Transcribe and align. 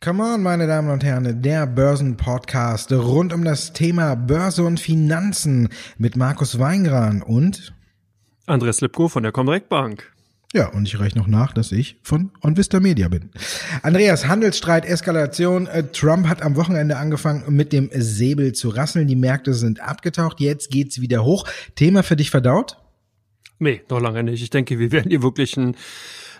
Come 0.00 0.22
on, 0.22 0.42
meine 0.42 0.66
Damen 0.66 0.88
und 0.88 1.04
Herren, 1.04 1.42
der 1.42 1.66
Börsenpodcast 1.66 2.90
rund 2.92 3.34
um 3.34 3.44
das 3.44 3.74
Thema 3.74 4.14
Börse 4.14 4.64
und 4.64 4.80
Finanzen 4.80 5.68
mit 5.98 6.16
Markus 6.16 6.58
Weingran 6.58 7.20
und 7.20 7.74
Andreas 8.46 8.80
Lipko 8.80 9.08
von 9.08 9.22
der 9.22 9.32
Comdirect 9.32 9.68
Bank. 9.68 10.10
Ja, 10.54 10.68
und 10.68 10.88
ich 10.88 10.98
reiche 10.98 11.18
noch 11.18 11.26
nach, 11.26 11.52
dass 11.52 11.72
ich 11.72 12.00
von 12.02 12.30
OnVista 12.40 12.80
Media 12.80 13.08
bin. 13.08 13.28
Andreas, 13.82 14.26
Handelsstreit, 14.26 14.86
Eskalation. 14.86 15.66
Äh, 15.66 15.88
Trump 15.92 16.26
hat 16.28 16.40
am 16.40 16.56
Wochenende 16.56 16.96
angefangen, 16.96 17.44
mit 17.54 17.74
dem 17.74 17.90
Säbel 17.92 18.54
zu 18.54 18.70
rasseln. 18.70 19.06
Die 19.06 19.16
Märkte 19.16 19.52
sind 19.52 19.80
abgetaucht. 19.80 20.40
Jetzt 20.40 20.70
geht's 20.70 21.02
wieder 21.02 21.22
hoch. 21.26 21.46
Thema 21.74 22.02
für 22.02 22.16
dich 22.16 22.30
verdaut? 22.30 22.78
Nee, 23.58 23.82
noch 23.88 24.00
lange 24.00 24.22
nicht. 24.22 24.42
Ich 24.42 24.50
denke, 24.50 24.78
wir 24.78 24.92
werden 24.92 25.10
hier 25.10 25.22
wirklich 25.22 25.56
ein 25.56 25.76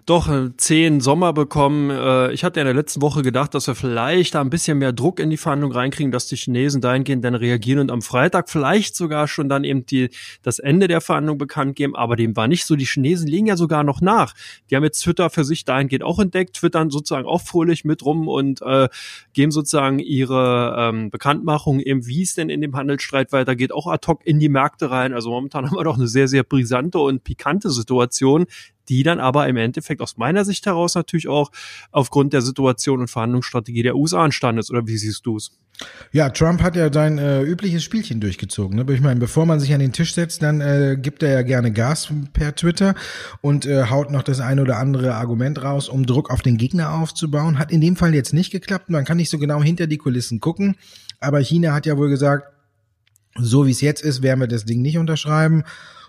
doch 0.06 0.28
äh, 0.28 0.50
zehn 0.56 1.00
Sommer 1.00 1.32
bekommen. 1.32 1.90
Äh, 1.90 2.32
ich 2.32 2.44
hatte 2.44 2.60
in 2.60 2.66
der 2.66 2.74
letzten 2.74 3.02
Woche 3.02 3.22
gedacht, 3.22 3.54
dass 3.54 3.66
wir 3.66 3.74
vielleicht 3.74 4.34
da 4.34 4.40
ein 4.40 4.50
bisschen 4.50 4.78
mehr 4.78 4.92
Druck 4.92 5.20
in 5.20 5.30
die 5.30 5.36
Verhandlung 5.36 5.72
reinkriegen, 5.72 6.12
dass 6.12 6.26
die 6.26 6.36
Chinesen 6.36 6.80
dahingehend 6.80 7.24
dann 7.24 7.34
reagieren 7.34 7.80
und 7.80 7.90
am 7.90 8.02
Freitag 8.02 8.48
vielleicht 8.50 8.96
sogar 8.96 9.28
schon 9.28 9.48
dann 9.48 9.64
eben 9.64 9.86
die, 9.86 10.10
das 10.42 10.58
Ende 10.58 10.88
der 10.88 11.00
Verhandlung 11.00 11.38
bekannt 11.38 11.76
geben. 11.76 11.96
Aber 11.96 12.16
dem 12.16 12.36
war 12.36 12.48
nicht 12.48 12.64
so. 12.64 12.76
Die 12.76 12.86
Chinesen 12.86 13.28
legen 13.28 13.46
ja 13.46 13.56
sogar 13.56 13.84
noch 13.84 14.00
nach. 14.00 14.34
Die 14.70 14.76
haben 14.76 14.84
jetzt 14.84 15.00
Twitter 15.00 15.30
für 15.30 15.44
sich 15.44 15.64
dahingehend 15.64 16.04
auch 16.04 16.18
entdeckt, 16.18 16.56
twittern 16.56 16.90
sozusagen 16.90 17.26
auch 17.26 17.42
fröhlich 17.42 17.84
mit 17.84 18.04
rum 18.04 18.28
und 18.28 18.62
äh, 18.62 18.88
geben 19.32 19.52
sozusagen 19.52 19.98
ihre 19.98 20.74
ähm, 20.78 21.10
Bekanntmachung 21.10 21.80
eben, 21.80 22.06
wie 22.06 22.22
es 22.22 22.34
denn 22.34 22.50
in 22.50 22.60
dem 22.60 22.76
Handelsstreit 22.76 23.32
weitergeht, 23.32 23.72
auch 23.72 23.86
ad 23.86 24.06
hoc 24.06 24.26
in 24.26 24.38
die 24.38 24.48
Märkte 24.48 24.90
rein. 24.90 25.12
Also 25.12 25.30
momentan 25.30 25.66
haben 25.70 25.76
wir 25.76 25.84
doch 25.84 25.96
eine 25.96 26.08
sehr, 26.08 26.28
sehr 26.28 26.42
brisante 26.42 26.98
und 26.98 27.24
pikante 27.24 27.70
Situation, 27.70 28.46
die 28.88 29.02
dann 29.02 29.20
aber 29.20 29.48
im 29.48 29.56
Endeffekt 29.56 30.00
aus 30.00 30.16
meiner 30.16 30.44
Sicht 30.44 30.66
heraus 30.66 30.94
natürlich 30.94 31.28
auch 31.28 31.50
aufgrund 31.90 32.32
der 32.32 32.42
Situation 32.42 33.00
und 33.00 33.08
Verhandlungsstrategie 33.08 33.82
der 33.82 33.96
USA 33.96 34.24
entstanden 34.24 34.60
ist. 34.60 34.70
Oder 34.70 34.86
wie 34.86 34.96
siehst 34.96 35.26
du 35.26 35.36
es? 35.36 35.52
Ja, 36.10 36.30
Trump 36.30 36.60
hat 36.62 36.74
ja 36.74 36.92
sein 36.92 37.18
äh, 37.18 37.42
übliches 37.42 37.84
Spielchen 37.84 38.20
durchgezogen. 38.20 38.76
Ne? 38.76 38.92
Ich 38.92 39.00
meine, 39.00 39.20
bevor 39.20 39.46
man 39.46 39.60
sich 39.60 39.72
an 39.72 39.80
den 39.80 39.92
Tisch 39.92 40.14
setzt, 40.14 40.42
dann 40.42 40.60
äh, 40.60 40.96
gibt 41.00 41.22
er 41.22 41.30
ja 41.30 41.42
gerne 41.42 41.72
Gas 41.72 42.08
per 42.32 42.54
Twitter 42.54 42.94
und 43.42 43.66
äh, 43.66 43.84
haut 43.84 44.10
noch 44.10 44.22
das 44.22 44.40
eine 44.40 44.62
oder 44.62 44.78
andere 44.78 45.14
Argument 45.14 45.62
raus, 45.62 45.88
um 45.88 46.04
Druck 46.04 46.30
auf 46.30 46.42
den 46.42 46.56
Gegner 46.56 46.94
aufzubauen. 46.94 47.58
Hat 47.58 47.70
in 47.70 47.80
dem 47.80 47.94
Fall 47.96 48.14
jetzt 48.14 48.32
nicht 48.32 48.50
geklappt. 48.50 48.90
Man 48.90 49.04
kann 49.04 49.18
nicht 49.18 49.30
so 49.30 49.38
genau 49.38 49.62
hinter 49.62 49.86
die 49.86 49.98
Kulissen 49.98 50.40
gucken. 50.40 50.76
Aber 51.20 51.40
China 51.40 51.74
hat 51.74 51.86
ja 51.86 51.96
wohl 51.96 52.08
gesagt, 52.08 52.52
so 53.36 53.66
wie 53.66 53.70
es 53.70 53.80
jetzt 53.80 54.02
ist, 54.02 54.22
werden 54.22 54.40
wir 54.40 54.48
das 54.48 54.64
Ding 54.64 54.82
nicht 54.82 54.98
unterschreiben. 54.98 55.62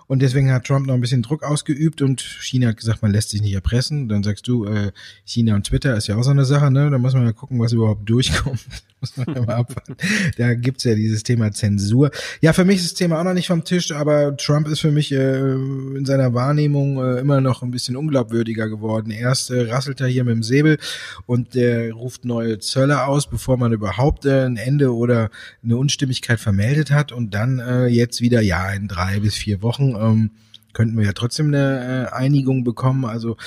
Und 0.09 0.23
deswegen 0.23 0.51
hat 0.51 0.65
Trump 0.65 0.87
noch 0.87 0.95
ein 0.95 1.01
bisschen 1.01 1.21
Druck 1.21 1.43
ausgeübt 1.43 2.01
und 2.01 2.19
China 2.19 2.69
hat 2.69 2.77
gesagt, 2.77 3.03
man 3.03 3.11
lässt 3.11 3.29
sich 3.29 3.43
nicht 3.43 3.53
erpressen. 3.53 4.09
Dann 4.09 4.23
sagst 4.23 4.47
du, 4.47 4.65
äh, 4.65 4.91
China 5.23 5.53
und 5.53 5.67
Twitter 5.67 5.95
ist 5.95 6.07
ja 6.07 6.15
auch 6.15 6.23
so 6.23 6.31
eine 6.31 6.45
Sache, 6.45 6.71
ne? 6.71 6.89
Da 6.89 6.97
muss 6.97 7.13
man 7.13 7.25
ja 7.25 7.31
gucken, 7.31 7.59
was 7.59 7.73
überhaupt 7.73 8.09
durchkommt. 8.09 8.59
muss 9.01 9.15
man 9.17 9.35
ja 9.35 9.41
mal 9.41 9.55
abwarten. 9.55 9.95
Da 10.37 10.53
gibt's 10.53 10.83
ja 10.83 10.95
dieses 10.95 11.23
Thema 11.23 11.51
Zensur. 11.51 12.11
Ja, 12.41 12.53
für 12.53 12.65
mich 12.65 12.77
ist 12.77 12.85
das 12.85 12.93
Thema 12.95 13.19
auch 13.19 13.23
noch 13.23 13.33
nicht 13.33 13.47
vom 13.47 13.63
Tisch, 13.63 13.91
aber 13.91 14.35
Trump 14.35 14.67
ist 14.67 14.81
für 14.81 14.91
mich 14.91 15.11
äh, 15.11 15.53
in 15.53 16.05
seiner 16.05 16.33
Wahrnehmung 16.33 16.97
äh, 17.03 17.19
immer 17.19 17.39
noch 17.41 17.63
ein 17.63 17.71
bisschen 17.71 17.95
unglaubwürdiger 17.95 18.67
geworden. 18.67 19.11
Erst 19.11 19.51
äh, 19.51 19.69
rasselt 19.69 20.01
er 20.01 20.07
hier 20.07 20.23
mit 20.23 20.35
dem 20.35 20.43
Säbel 20.43 20.77
und 21.25 21.55
der 21.55 21.93
ruft 21.93 22.25
neue 22.25 22.59
Zölle 22.59 23.05
aus, 23.05 23.29
bevor 23.29 23.57
man 23.57 23.71
überhaupt 23.71 24.25
äh, 24.25 24.45
ein 24.45 24.57
Ende 24.57 24.93
oder 24.93 25.29
eine 25.63 25.77
Unstimmigkeit 25.77 26.39
vermeldet 26.39 26.91
hat 26.91 27.11
und 27.11 27.33
dann 27.33 27.59
äh, 27.59 27.87
jetzt 27.87 28.21
wieder, 28.21 28.41
ja, 28.41 28.71
in 28.71 28.87
drei 28.87 29.19
bis 29.19 29.35
vier 29.35 29.61
Wochen 29.61 29.95
ähm, 29.95 30.31
könnten 30.73 30.97
wir 30.97 31.05
ja 31.05 31.13
trotzdem 31.13 31.47
eine 31.47 32.09
äh, 32.11 32.15
Einigung 32.15 32.63
bekommen. 32.63 33.05
Also 33.05 33.37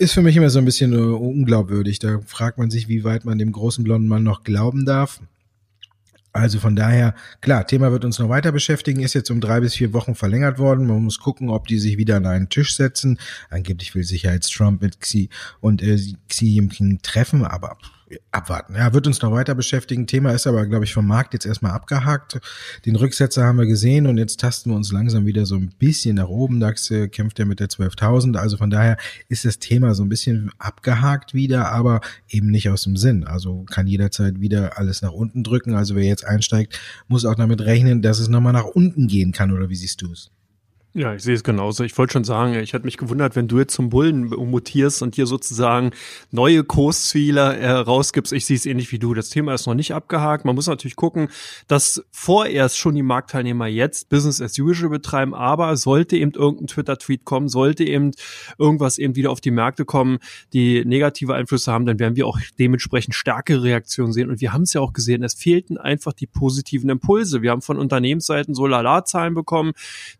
ist 0.00 0.14
für 0.14 0.22
mich 0.22 0.34
immer 0.34 0.48
so 0.48 0.58
ein 0.58 0.64
bisschen 0.64 0.94
uh, 0.94 1.14
unglaubwürdig. 1.16 1.98
Da 1.98 2.20
fragt 2.26 2.56
man 2.56 2.70
sich, 2.70 2.88
wie 2.88 3.04
weit 3.04 3.26
man 3.26 3.38
dem 3.38 3.52
großen 3.52 3.84
blonden 3.84 4.08
Mann 4.08 4.22
noch 4.22 4.44
glauben 4.44 4.86
darf. 4.86 5.20
Also 6.32 6.58
von 6.58 6.74
daher, 6.74 7.14
klar, 7.42 7.66
Thema 7.66 7.92
wird 7.92 8.06
uns 8.06 8.18
noch 8.18 8.30
weiter 8.30 8.50
beschäftigen, 8.50 9.00
ist 9.00 9.14
jetzt 9.14 9.30
um 9.30 9.40
drei 9.40 9.60
bis 9.60 9.74
vier 9.74 9.92
Wochen 9.92 10.14
verlängert 10.14 10.58
worden. 10.58 10.86
Man 10.86 11.04
muss 11.04 11.18
gucken, 11.18 11.50
ob 11.50 11.66
die 11.66 11.78
sich 11.78 11.98
wieder 11.98 12.16
an 12.16 12.24
einen 12.24 12.48
Tisch 12.48 12.76
setzen. 12.76 13.18
Angeblich 13.50 13.94
will 13.94 14.04
sich 14.04 14.22
ja 14.22 14.32
jetzt 14.32 14.54
Trump 14.54 14.80
mit 14.80 15.00
Xi 15.00 15.28
und 15.60 15.82
äh, 15.82 15.98
Xi 16.28 16.46
Jinping 16.46 17.00
treffen, 17.02 17.44
aber 17.44 17.76
abwarten. 18.30 18.74
Ja, 18.74 18.92
wird 18.92 19.06
uns 19.06 19.22
noch 19.22 19.32
weiter 19.32 19.54
beschäftigen. 19.54 20.06
Thema 20.06 20.32
ist 20.32 20.46
aber, 20.46 20.66
glaube 20.66 20.84
ich, 20.84 20.92
vom 20.92 21.06
Markt 21.06 21.34
jetzt 21.34 21.46
erstmal 21.46 21.72
abgehakt. 21.72 22.40
Den 22.86 22.96
Rücksetzer 22.96 23.44
haben 23.44 23.58
wir 23.58 23.66
gesehen 23.66 24.06
und 24.06 24.18
jetzt 24.18 24.40
tasten 24.40 24.70
wir 24.70 24.76
uns 24.76 24.92
langsam 24.92 25.26
wieder 25.26 25.46
so 25.46 25.56
ein 25.56 25.70
bisschen 25.78 26.16
nach 26.16 26.28
oben. 26.28 26.60
DAX 26.60 26.90
äh, 26.90 27.08
kämpft 27.08 27.38
ja 27.38 27.44
mit 27.44 27.60
der 27.60 27.68
12.000. 27.68 28.36
Also 28.36 28.56
von 28.56 28.70
daher 28.70 28.96
ist 29.28 29.44
das 29.44 29.58
Thema 29.58 29.94
so 29.94 30.02
ein 30.02 30.08
bisschen 30.08 30.50
abgehakt 30.58 31.34
wieder, 31.34 31.70
aber 31.70 32.00
eben 32.28 32.48
nicht 32.50 32.68
aus 32.68 32.82
dem 32.82 32.96
Sinn. 32.96 33.24
Also 33.24 33.64
kann 33.64 33.86
jederzeit 33.86 34.40
wieder 34.40 34.78
alles 34.78 35.02
nach 35.02 35.12
unten 35.12 35.44
drücken. 35.44 35.74
Also 35.74 35.94
wer 35.94 36.04
jetzt 36.04 36.26
einsteigt, 36.26 36.78
muss 37.08 37.24
auch 37.24 37.34
damit 37.36 37.60
rechnen, 37.62 38.02
dass 38.02 38.18
es 38.18 38.28
nochmal 38.28 38.52
nach 38.52 38.64
unten 38.64 39.06
gehen 39.06 39.32
kann. 39.32 39.52
Oder 39.52 39.68
wie 39.68 39.76
siehst 39.76 40.02
du 40.02 40.12
es? 40.12 40.30
Ja, 40.92 41.14
ich 41.14 41.22
sehe 41.22 41.36
es 41.36 41.44
genauso. 41.44 41.84
Ich 41.84 41.96
wollte 41.96 42.14
schon 42.14 42.24
sagen, 42.24 42.54
ich 42.54 42.72
hätte 42.72 42.84
mich 42.84 42.96
gewundert, 42.96 43.36
wenn 43.36 43.46
du 43.46 43.60
jetzt 43.60 43.74
zum 43.74 43.90
Bullen 43.90 44.24
mutierst 44.24 45.02
und 45.02 45.14
hier 45.14 45.26
sozusagen 45.26 45.92
neue 46.32 46.64
Kursziele 46.64 47.56
äh, 47.58 47.70
rausgibst. 47.70 48.32
Ich 48.32 48.44
sehe 48.44 48.56
es 48.56 48.66
ähnlich 48.66 48.90
wie 48.90 48.98
du. 48.98 49.14
Das 49.14 49.28
Thema 49.28 49.54
ist 49.54 49.68
noch 49.68 49.74
nicht 49.74 49.94
abgehakt. 49.94 50.44
Man 50.44 50.56
muss 50.56 50.66
natürlich 50.66 50.96
gucken, 50.96 51.28
dass 51.68 52.04
vorerst 52.10 52.76
schon 52.76 52.96
die 52.96 53.04
Marktteilnehmer 53.04 53.68
jetzt 53.68 54.08
Business 54.08 54.40
as 54.40 54.58
usual 54.58 54.90
betreiben, 54.90 55.32
aber 55.32 55.76
sollte 55.76 56.16
eben 56.16 56.32
irgendein 56.32 56.66
Twitter-Tweet 56.66 57.24
kommen, 57.24 57.48
sollte 57.48 57.84
eben 57.84 58.10
irgendwas 58.58 58.98
eben 58.98 59.14
wieder 59.14 59.30
auf 59.30 59.40
die 59.40 59.52
Märkte 59.52 59.84
kommen, 59.84 60.18
die 60.52 60.84
negative 60.84 61.34
Einflüsse 61.34 61.70
haben, 61.70 61.86
dann 61.86 62.00
werden 62.00 62.16
wir 62.16 62.26
auch 62.26 62.40
dementsprechend 62.58 63.14
stärkere 63.14 63.62
Reaktionen 63.62 64.12
sehen. 64.12 64.28
Und 64.28 64.40
wir 64.40 64.52
haben 64.52 64.62
es 64.62 64.72
ja 64.72 64.80
auch 64.80 64.92
gesehen, 64.92 65.22
es 65.22 65.34
fehlten 65.34 65.78
einfach 65.78 66.14
die 66.14 66.26
positiven 66.26 66.90
Impulse. 66.90 67.42
Wir 67.42 67.52
haben 67.52 67.62
von 67.62 67.78
Unternehmensseiten 67.78 68.56
so 68.56 68.66
Lala-Zahlen 68.66 69.34
bekommen, 69.34 69.70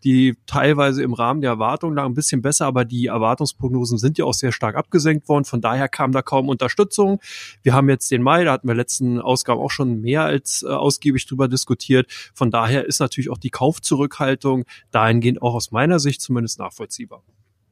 die 0.05 0.37
teilweise 0.61 1.03
im 1.03 1.15
Rahmen 1.15 1.41
der 1.41 1.53
Erwartungen 1.53 1.97
lag 1.97 2.05
ein 2.05 2.13
bisschen 2.13 2.43
besser, 2.43 2.67
aber 2.67 2.85
die 2.85 3.07
Erwartungsprognosen 3.07 3.97
sind 3.97 4.19
ja 4.19 4.27
auch 4.27 4.35
sehr 4.35 4.53
stark 4.53 4.77
abgesenkt 4.77 5.27
worden. 5.27 5.47
Von 5.47 5.63
daher 5.63 5.89
kam 5.89 6.13
da 6.13 6.21
kaum 6.21 6.51
Unterstützung. 6.51 7.19
Wir 7.63 7.73
haben 7.73 7.89
jetzt 7.89 8.11
den 8.11 8.23
Mai, 8.23 8.45
da 8.45 8.53
hatten 8.53 8.69
wir 8.69 8.75
letzten 8.75 9.21
Ausgaben 9.21 9.59
auch 9.59 9.71
schon 9.71 10.03
mehr 10.03 10.25
als 10.25 10.63
äh, 10.63 10.69
ausgiebig 10.69 11.27
drüber 11.27 11.49
diskutiert. 11.49 12.13
Von 12.35 12.51
daher 12.51 12.85
ist 12.85 13.01
natürlich 13.01 13.31
auch 13.31 13.39
die 13.39 13.49
Kaufzurückhaltung 13.49 14.65
dahingehend 14.91 15.41
auch 15.41 15.55
aus 15.55 15.71
meiner 15.71 15.99
Sicht 15.99 16.21
zumindest 16.21 16.59
nachvollziehbar. 16.59 17.23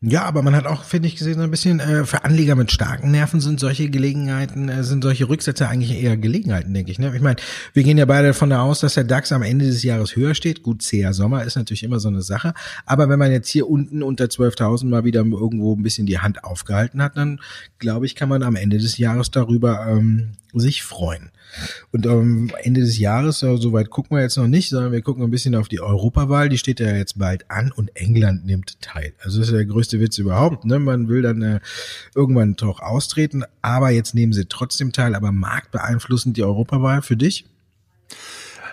Ja, 0.00 0.22
aber 0.26 0.42
man 0.42 0.54
hat 0.54 0.66
auch, 0.66 0.84
finde 0.84 1.08
ich, 1.08 1.16
gesehen, 1.16 1.38
so 1.38 1.42
ein 1.42 1.50
bisschen 1.50 1.80
äh, 1.80 2.04
für 2.04 2.22
Anleger 2.22 2.54
mit 2.54 2.70
starken 2.70 3.10
Nerven 3.10 3.40
sind 3.40 3.58
solche 3.58 3.90
Gelegenheiten, 3.90 4.68
äh, 4.68 4.84
sind 4.84 5.02
solche 5.02 5.28
Rücksätze 5.28 5.66
eigentlich 5.66 6.00
eher 6.00 6.16
Gelegenheiten, 6.16 6.72
denke 6.72 6.92
ich. 6.92 7.00
Ne? 7.00 7.12
Ich 7.16 7.20
meine, 7.20 7.34
wir 7.72 7.82
gehen 7.82 7.98
ja 7.98 8.04
beide 8.04 8.28
davon 8.28 8.52
aus, 8.52 8.78
dass 8.78 8.94
der 8.94 9.02
DAX 9.02 9.32
am 9.32 9.42
Ende 9.42 9.66
des 9.66 9.82
Jahres 9.82 10.14
höher 10.14 10.36
steht. 10.36 10.62
Gut, 10.62 10.82
zäher 10.82 11.12
Sommer 11.12 11.42
ist 11.42 11.56
natürlich 11.56 11.82
immer 11.82 11.98
so 11.98 12.06
eine 12.06 12.22
Sache. 12.22 12.54
Aber 12.86 13.08
wenn 13.08 13.18
man 13.18 13.32
jetzt 13.32 13.48
hier 13.48 13.68
unten 13.68 14.04
unter 14.04 14.26
12.000 14.26 14.86
mal 14.86 15.02
wieder 15.02 15.24
irgendwo 15.24 15.74
ein 15.74 15.82
bisschen 15.82 16.06
die 16.06 16.20
Hand 16.20 16.44
aufgehalten 16.44 17.02
hat, 17.02 17.16
dann 17.16 17.40
glaube 17.80 18.06
ich, 18.06 18.14
kann 18.14 18.28
man 18.28 18.44
am 18.44 18.54
Ende 18.54 18.78
des 18.78 18.98
Jahres 18.98 19.32
darüber 19.32 19.84
ähm, 19.88 20.28
sich 20.54 20.82
freuen. 20.82 21.30
Und 21.92 22.06
am 22.06 22.50
Ende 22.62 22.80
des 22.80 22.98
Jahres, 22.98 23.40
so 23.40 23.72
weit 23.72 23.90
gucken 23.90 24.16
wir 24.16 24.22
jetzt 24.22 24.36
noch 24.36 24.46
nicht, 24.46 24.68
sondern 24.68 24.92
wir 24.92 25.02
gucken 25.02 25.22
ein 25.22 25.30
bisschen 25.30 25.54
auf 25.54 25.68
die 25.68 25.80
Europawahl. 25.80 26.48
Die 26.48 26.58
steht 26.58 26.80
ja 26.80 26.94
jetzt 26.94 27.18
bald 27.18 27.50
an 27.50 27.72
und 27.72 27.94
England 27.94 28.46
nimmt 28.46 28.80
teil. 28.80 29.12
Also 29.22 29.38
das 29.38 29.48
ist 29.48 29.54
der 29.54 29.64
größte 29.64 30.00
Witz 30.00 30.18
überhaupt. 30.18 30.64
Ne? 30.64 30.78
Man 30.78 31.08
will 31.08 31.22
dann 31.22 31.42
äh, 31.42 31.60
irgendwann 32.14 32.54
doch 32.54 32.80
austreten, 32.80 33.44
aber 33.62 33.90
jetzt 33.90 34.14
nehmen 34.14 34.32
sie 34.32 34.46
trotzdem 34.46 34.92
teil. 34.92 35.14
Aber 35.14 35.32
marktbeeinflussend 35.32 36.36
die 36.36 36.44
Europawahl 36.44 37.02
für 37.02 37.16
dich? 37.16 37.44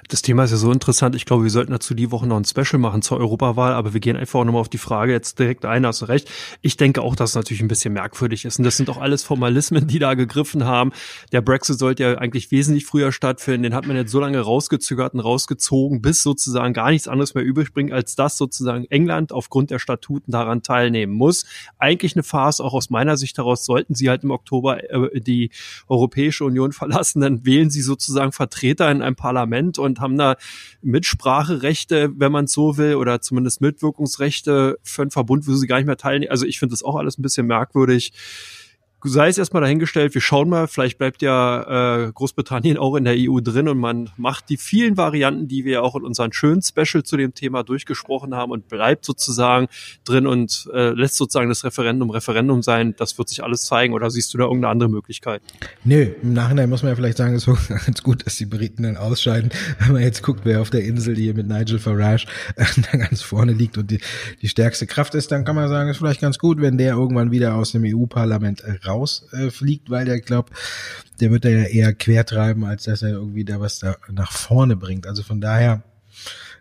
Das 0.08 0.22
Thema 0.22 0.44
ist 0.44 0.52
ja 0.52 0.58
so 0.58 0.72
interessant. 0.72 1.16
Ich 1.16 1.26
glaube, 1.26 1.44
wir 1.44 1.50
sollten 1.50 1.72
dazu 1.72 1.96
die 1.96 2.12
Woche 2.12 2.28
noch 2.28 2.38
ein 2.38 2.46
Special 2.46 2.80
machen 2.80 3.02
zur 3.02 3.18
Europawahl, 3.18 3.74
aber 3.74 3.94
wir 3.94 4.00
gehen 4.00 4.16
einfach 4.16 4.40
auch 4.40 4.46
nochmal 4.46 4.62
auf 4.62 4.70
die 4.70 4.78
Frage 4.78 5.12
jetzt 5.12 5.40
direkt 5.40 5.66
ein, 5.66 5.86
hast 5.86 6.04
du 6.04 6.06
recht. 6.06 6.30
Ich 6.62 6.78
denke 6.78 7.02
auch, 7.02 7.16
dass 7.16 7.32
es 7.32 7.36
natürlich 7.36 7.62
ein 7.62 7.68
bisschen 7.68 7.94
merkwürdig 7.94 8.46
ist. 8.46 8.60
Und 8.60 8.66
das 8.66 8.78
sind 8.78 8.88
auch 8.90 8.98
alles 8.98 9.24
Formalismen, 9.24 9.88
die 9.88 9.98
da 9.98 10.14
gegriffen 10.14 10.66
haben. 10.66 10.92
Der 11.32 11.42
Brexit 11.42 11.80
sollte 11.80 12.04
ja 12.04 12.18
eigentlich 12.20 12.52
wesentlich 12.52 12.86
früher 12.86 13.12
stattfinden. 13.12 13.64
Den 13.64 13.74
hat 13.74 13.88
man 13.88 13.96
jetzt 13.96 14.12
so 14.12 14.20
lange 14.20 14.40
rausgezögert 14.40 15.16
und 15.16 15.22
rausgezogen, 15.22 16.04
bis 16.04 16.22
sozusagen 16.22 16.74
gar 16.74 16.92
nichts 16.92 17.08
anderes 17.08 17.34
mehr 17.34 17.44
übrig 17.44 17.74
bringt, 17.74 17.92
als 17.92 18.16
dass 18.16 18.38
sozusagen 18.38 18.86
England 18.86 19.32
aufgrund 19.32 19.72
der 19.72 19.80
Statuten 19.80 20.32
daran 20.32 20.62
teilnehmen 20.62 21.14
muss. 21.14 21.46
Eigentlich 21.80 22.16
eine 22.16 22.24
Farce, 22.24 22.62
auch 22.62 22.74
aus 22.74 22.92
meiner 22.92 23.18
Sicht 23.18 23.40
heraus, 23.40 23.66
sollten 23.66 23.96
sie 23.96 24.10
halt 24.10 24.24
im 24.24 24.30
Oktober 24.30 24.84
äh, 24.84 25.20
die 25.20 25.50
Europäische 25.88 26.46
Union 26.46 26.74
verlassen, 26.74 27.22
dann 27.22 27.44
wählen 27.44 27.72
sie 27.72 27.82
sozusagen 27.82 28.32
Vertreter 28.32 28.92
in 28.92 29.02
einem 29.02 29.16
Parlament 29.16 29.80
und 29.80 29.95
und 29.96 30.02
haben 30.02 30.18
da 30.18 30.36
Mitspracherechte, 30.82 32.12
wenn 32.16 32.32
man 32.32 32.48
so 32.48 32.78
will, 32.78 32.96
oder 32.96 33.22
zumindest 33.22 33.62
Mitwirkungsrechte 33.62 34.78
für 34.84 35.02
einen 35.04 35.12
Verbund, 35.12 35.48
wo 35.48 35.54
sie 35.54 35.68
gar 35.68 35.78
nicht 35.78 35.86
mehr 35.86 35.98
teilnehmen. 35.98 36.32
Also 36.32 36.46
ich 36.46 36.60
finde 36.60 36.74
das 36.74 36.84
auch 36.84 36.96
alles 36.96 37.18
ein 37.18 37.22
bisschen 37.22 37.48
merkwürdig 37.48 38.14
sei 39.06 39.30
es 39.30 39.38
erstmal 39.38 39.62
dahingestellt, 39.62 40.14
wir 40.14 40.22
schauen 40.22 40.50
mal, 40.50 40.68
vielleicht 40.68 40.98
bleibt 40.98 41.22
ja 41.22 42.08
äh, 42.08 42.12
Großbritannien 42.12 42.78
auch 42.86 42.96
in 42.96 43.06
der 43.06 43.16
EU 43.18 43.40
drin 43.40 43.68
und 43.68 43.78
man 43.78 44.10
macht 44.18 44.50
die 44.50 44.58
vielen 44.58 44.98
Varianten, 44.98 45.48
die 45.48 45.66
wir 45.66 45.84
auch 45.84 45.96
in 45.96 46.04
unseren 46.04 46.34
schönen 46.34 46.62
Special 46.62 47.04
zu 47.04 47.18
dem 47.18 47.34
Thema 47.34 47.64
durchgesprochen 47.64 48.36
haben 48.36 48.52
und 48.52 48.68
bleibt 48.68 49.06
sozusagen 49.06 49.68
drin 50.04 50.28
und 50.28 50.68
äh, 50.74 50.90
lässt 50.90 51.16
sozusagen 51.16 51.50
das 51.50 51.64
Referendum 51.64 52.10
Referendum 52.10 52.62
sein. 52.62 52.96
Das 52.98 53.18
wird 53.18 53.30
sich 53.30 53.44
alles 53.44 53.62
zeigen 53.62 53.94
oder 53.94 54.10
siehst 54.10 54.34
du 54.34 54.38
da 54.38 54.46
irgendeine 54.46 54.72
andere 54.72 54.90
Möglichkeit? 54.90 55.42
Nö, 55.84 56.08
im 56.22 56.34
Nachhinein 56.34 56.70
muss 56.70 56.84
man 56.84 56.92
ja 56.92 56.96
vielleicht 56.96 57.18
sagen, 57.18 57.36
es 57.36 57.48
ist 57.48 57.68
ganz 57.86 58.04
gut, 58.04 58.26
dass 58.26 58.38
die 58.38 58.46
Briten 58.46 58.84
dann 58.84 58.98
ausscheiden, 58.98 59.52
wenn 59.80 59.94
man 59.94 60.02
jetzt 60.02 60.24
guckt, 60.24 60.42
wer 60.44 60.62
auf 60.62 60.70
der 60.70 60.84
Insel 60.84 61.16
hier 61.16 61.34
mit 61.34 61.48
Nigel 61.48 61.80
Farage 61.80 62.26
äh, 62.56 62.66
da 62.92 62.98
ganz 62.98 63.22
vorne 63.22 63.54
liegt 63.54 63.78
und 63.78 63.92
die, 63.92 64.00
die 64.42 64.50
stärkste 64.50 64.88
Kraft 64.88 65.16
ist, 65.16 65.32
dann 65.32 65.46
kann 65.46 65.56
man 65.56 65.70
sagen, 65.70 65.90
ist 65.90 65.98
vielleicht 65.98 66.22
ganz 66.22 66.40
gut, 66.40 66.62
wenn 66.62 66.78
der 66.78 66.96
irgendwann 66.96 67.32
wieder 67.32 67.56
aus 67.56 67.72
dem 67.72 67.84
EU-Parlament 67.86 68.64
äh, 68.64 68.78
rausfliegt, 68.96 69.88
äh, 69.88 69.92
weil 69.92 70.06
der 70.06 70.20
glaubt, 70.20 70.54
der 71.20 71.32
wird 71.32 71.46
da 71.46 71.50
ja 71.50 71.64
eher 71.64 71.94
quertreiben, 71.94 72.66
als 72.66 72.84
dass 72.84 73.02
er 73.02 73.10
irgendwie 73.10 73.46
da 73.46 73.60
was 73.60 73.80
da 73.80 73.98
nach 74.10 74.32
vorne 74.32 74.76
bringt. 74.76 75.08
Also 75.08 75.24
von 75.24 75.42
daher, 75.42 75.84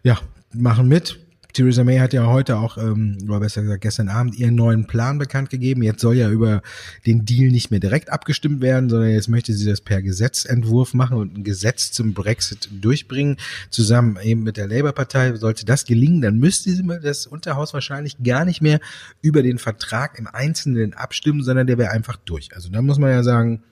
ja, 0.02 0.18
machen 0.52 0.88
mit. 0.88 1.18
Theresa 1.54 1.84
May 1.84 1.98
hat 1.98 2.12
ja 2.12 2.26
heute 2.26 2.56
auch, 2.56 2.76
ähm, 2.76 3.16
oder 3.24 3.40
besser 3.40 3.62
gesagt 3.62 3.80
gestern 3.82 4.08
Abend, 4.08 4.36
ihren 4.36 4.56
neuen 4.56 4.86
Plan 4.86 5.18
bekannt 5.18 5.50
gegeben. 5.50 5.82
Jetzt 5.82 6.00
soll 6.00 6.16
ja 6.16 6.28
über 6.28 6.62
den 7.06 7.24
Deal 7.24 7.50
nicht 7.50 7.70
mehr 7.70 7.78
direkt 7.78 8.10
abgestimmt 8.10 8.60
werden, 8.60 8.90
sondern 8.90 9.10
jetzt 9.10 9.28
möchte 9.28 9.52
sie 9.54 9.64
das 9.64 9.80
per 9.80 10.02
Gesetzentwurf 10.02 10.94
machen 10.94 11.16
und 11.16 11.38
ein 11.38 11.44
Gesetz 11.44 11.92
zum 11.92 12.12
Brexit 12.12 12.68
durchbringen, 12.72 13.36
zusammen 13.70 14.18
eben 14.20 14.42
mit 14.42 14.56
der 14.56 14.66
Labour-Partei. 14.66 15.36
Sollte 15.36 15.64
das 15.64 15.84
gelingen, 15.84 16.20
dann 16.20 16.38
müsste 16.38 16.74
das 17.00 17.26
Unterhaus 17.26 17.72
wahrscheinlich 17.72 18.22
gar 18.22 18.44
nicht 18.44 18.60
mehr 18.60 18.80
über 19.22 19.42
den 19.42 19.58
Vertrag 19.58 20.18
im 20.18 20.26
Einzelnen 20.26 20.92
abstimmen, 20.92 21.42
sondern 21.42 21.68
der 21.68 21.78
wäre 21.78 21.92
einfach 21.92 22.16
durch. 22.16 22.54
Also 22.54 22.68
da 22.68 22.82
muss 22.82 22.98
man 22.98 23.10
ja 23.10 23.22
sagen, 23.22 23.62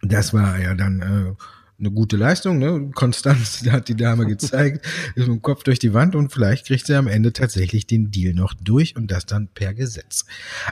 das 0.00 0.32
war 0.32 0.58
ja 0.58 0.74
dann 0.74 1.00
äh, 1.00 1.34
eine 1.78 1.90
gute 1.90 2.16
Leistung, 2.16 2.58
ne? 2.58 2.90
Konstanz 2.94 3.62
hat 3.70 3.88
die 3.88 3.96
Dame 3.96 4.26
gezeigt, 4.26 4.86
ist 5.14 5.26
mit 5.26 5.36
dem 5.36 5.42
Kopf 5.42 5.62
durch 5.62 5.78
die 5.78 5.92
Wand 5.92 6.14
und 6.14 6.32
vielleicht 6.32 6.66
kriegt 6.66 6.86
sie 6.86 6.94
am 6.94 7.06
Ende 7.06 7.32
tatsächlich 7.32 7.86
den 7.86 8.10
Deal 8.10 8.32
noch 8.32 8.54
durch 8.54 8.96
und 8.96 9.10
das 9.10 9.26
dann 9.26 9.48
per 9.48 9.74
Gesetz. 9.74 10.24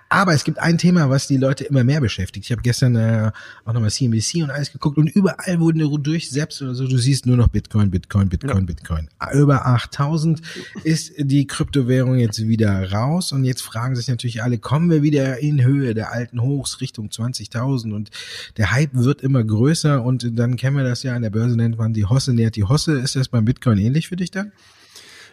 Aber 0.09 0.33
es 0.33 0.45
gibt 0.45 0.59
ein 0.59 0.79
Thema, 0.79 1.11
was 1.11 1.27
die 1.27 1.37
Leute 1.37 1.65
immer 1.65 1.85
mehr 1.85 2.01
beschäftigt. 2.01 2.47
Ich 2.47 2.53
habe 2.53 2.63
gestern 2.63 2.97
äh, 2.97 3.33
auch 3.65 3.73
nochmal 3.75 3.91
CNBC 3.91 4.43
und 4.43 4.51
alles 4.51 4.73
geguckt 4.73 4.97
und 4.97 5.09
überall 5.09 5.61
wurden 5.61 5.79
durch 6.03 6.31
selbst 6.31 6.63
oder 6.63 6.75
so, 6.75 6.87
du 6.89 6.97
siehst 6.97 7.27
nur 7.27 7.37
noch 7.37 7.49
Bitcoin, 7.49 7.91
Bitcoin, 7.91 8.29
Bitcoin, 8.29 8.59
ja. 8.59 8.65
Bitcoin. 8.65 9.09
Über 9.35 9.67
8000 9.67 10.41
ist 10.85 11.13
die 11.19 11.47
Kryptowährung 11.47 12.17
jetzt 12.17 12.47
wieder 12.49 12.91
raus 12.93 13.33
und 13.33 13.45
jetzt 13.45 13.63
fragen 13.63 13.95
sich 13.95 14.09
natürlich 14.09 14.43
alle, 14.43 14.59
kommen 14.59 14.91
wir 14.91 15.03
wieder 15.03 15.39
in 15.39 15.63
Höhe 15.63 15.95
der 15.95 16.13
alten 16.13 16.41
Hochs 16.41 16.81
Richtung 16.81 17.09
20.000 17.09 17.93
und 17.93 18.11
der 18.57 18.73
Hype 18.73 18.95
wird 18.95 19.23
immer 19.23 19.45
größer 19.45 20.03
und 20.03 20.39
dann 20.39 20.57
kennen 20.57 20.77
wir 20.77 20.85
das 20.85 20.94
das 20.95 21.03
ja 21.03 21.17
an 21.17 21.23
der 21.23 21.31
Börse 21.31 21.57
nennt 21.57 21.77
man 21.77 21.93
die 21.93 22.05
Hosse 22.05 22.33
nährt 22.33 22.55
die 22.55 22.63
Hosse. 22.63 23.01
Ist 23.01 23.17
das 23.17 23.29
beim 23.29 23.45
Bitcoin 23.45 23.79
ähnlich 23.79 24.07
für 24.07 24.15
dich 24.15 24.31
dann? 24.31 24.53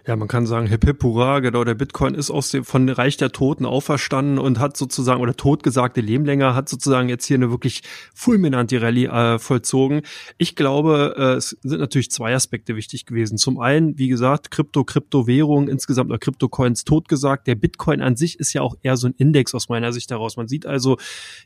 Ja, 0.07 0.15
man 0.15 0.27
kann 0.27 0.47
sagen, 0.47 0.65
hip 0.67 0.83
hip 0.83 1.03
hurra, 1.03 1.39
genau, 1.41 1.63
der 1.63 1.75
Bitcoin 1.75 2.15
ist 2.15 2.31
aus 2.31 2.49
dem, 2.49 2.63
von 2.63 2.89
Reich 2.89 3.17
der 3.17 3.31
Toten 3.31 3.65
auferstanden 3.65 4.39
und 4.39 4.59
hat 4.59 4.75
sozusagen, 4.75 5.21
oder 5.21 5.35
totgesagte 5.35 6.01
Lehmlänger 6.01 6.55
hat 6.55 6.69
sozusagen 6.69 7.07
jetzt 7.07 7.25
hier 7.25 7.37
eine 7.37 7.51
wirklich 7.51 7.83
fulminante 8.15 8.81
Rallye 8.81 9.05
äh, 9.05 9.39
vollzogen. 9.39 10.01
Ich 10.39 10.55
glaube, 10.55 11.15
äh, 11.17 11.33
es 11.33 11.55
sind 11.61 11.79
natürlich 11.79 12.09
zwei 12.09 12.33
Aspekte 12.33 12.75
wichtig 12.75 13.05
gewesen. 13.05 13.37
Zum 13.37 13.59
einen, 13.59 13.97
wie 13.99 14.07
gesagt, 14.07 14.49
Krypto, 14.49 14.83
Kryptowährung 14.83 15.67
insgesamt 15.67 16.09
oder 16.09 16.19
Kryptocoins 16.19 16.83
totgesagt. 16.83 17.45
Der 17.45 17.55
Bitcoin 17.55 18.01
an 18.01 18.15
sich 18.15 18.39
ist 18.39 18.53
ja 18.53 18.61
auch 18.61 18.75
eher 18.81 18.97
so 18.97 19.07
ein 19.07 19.13
Index 19.17 19.53
aus 19.53 19.69
meiner 19.69 19.93
Sicht 19.93 20.09
heraus. 20.09 20.35
Man 20.35 20.47
sieht 20.47 20.65
also 20.65 20.97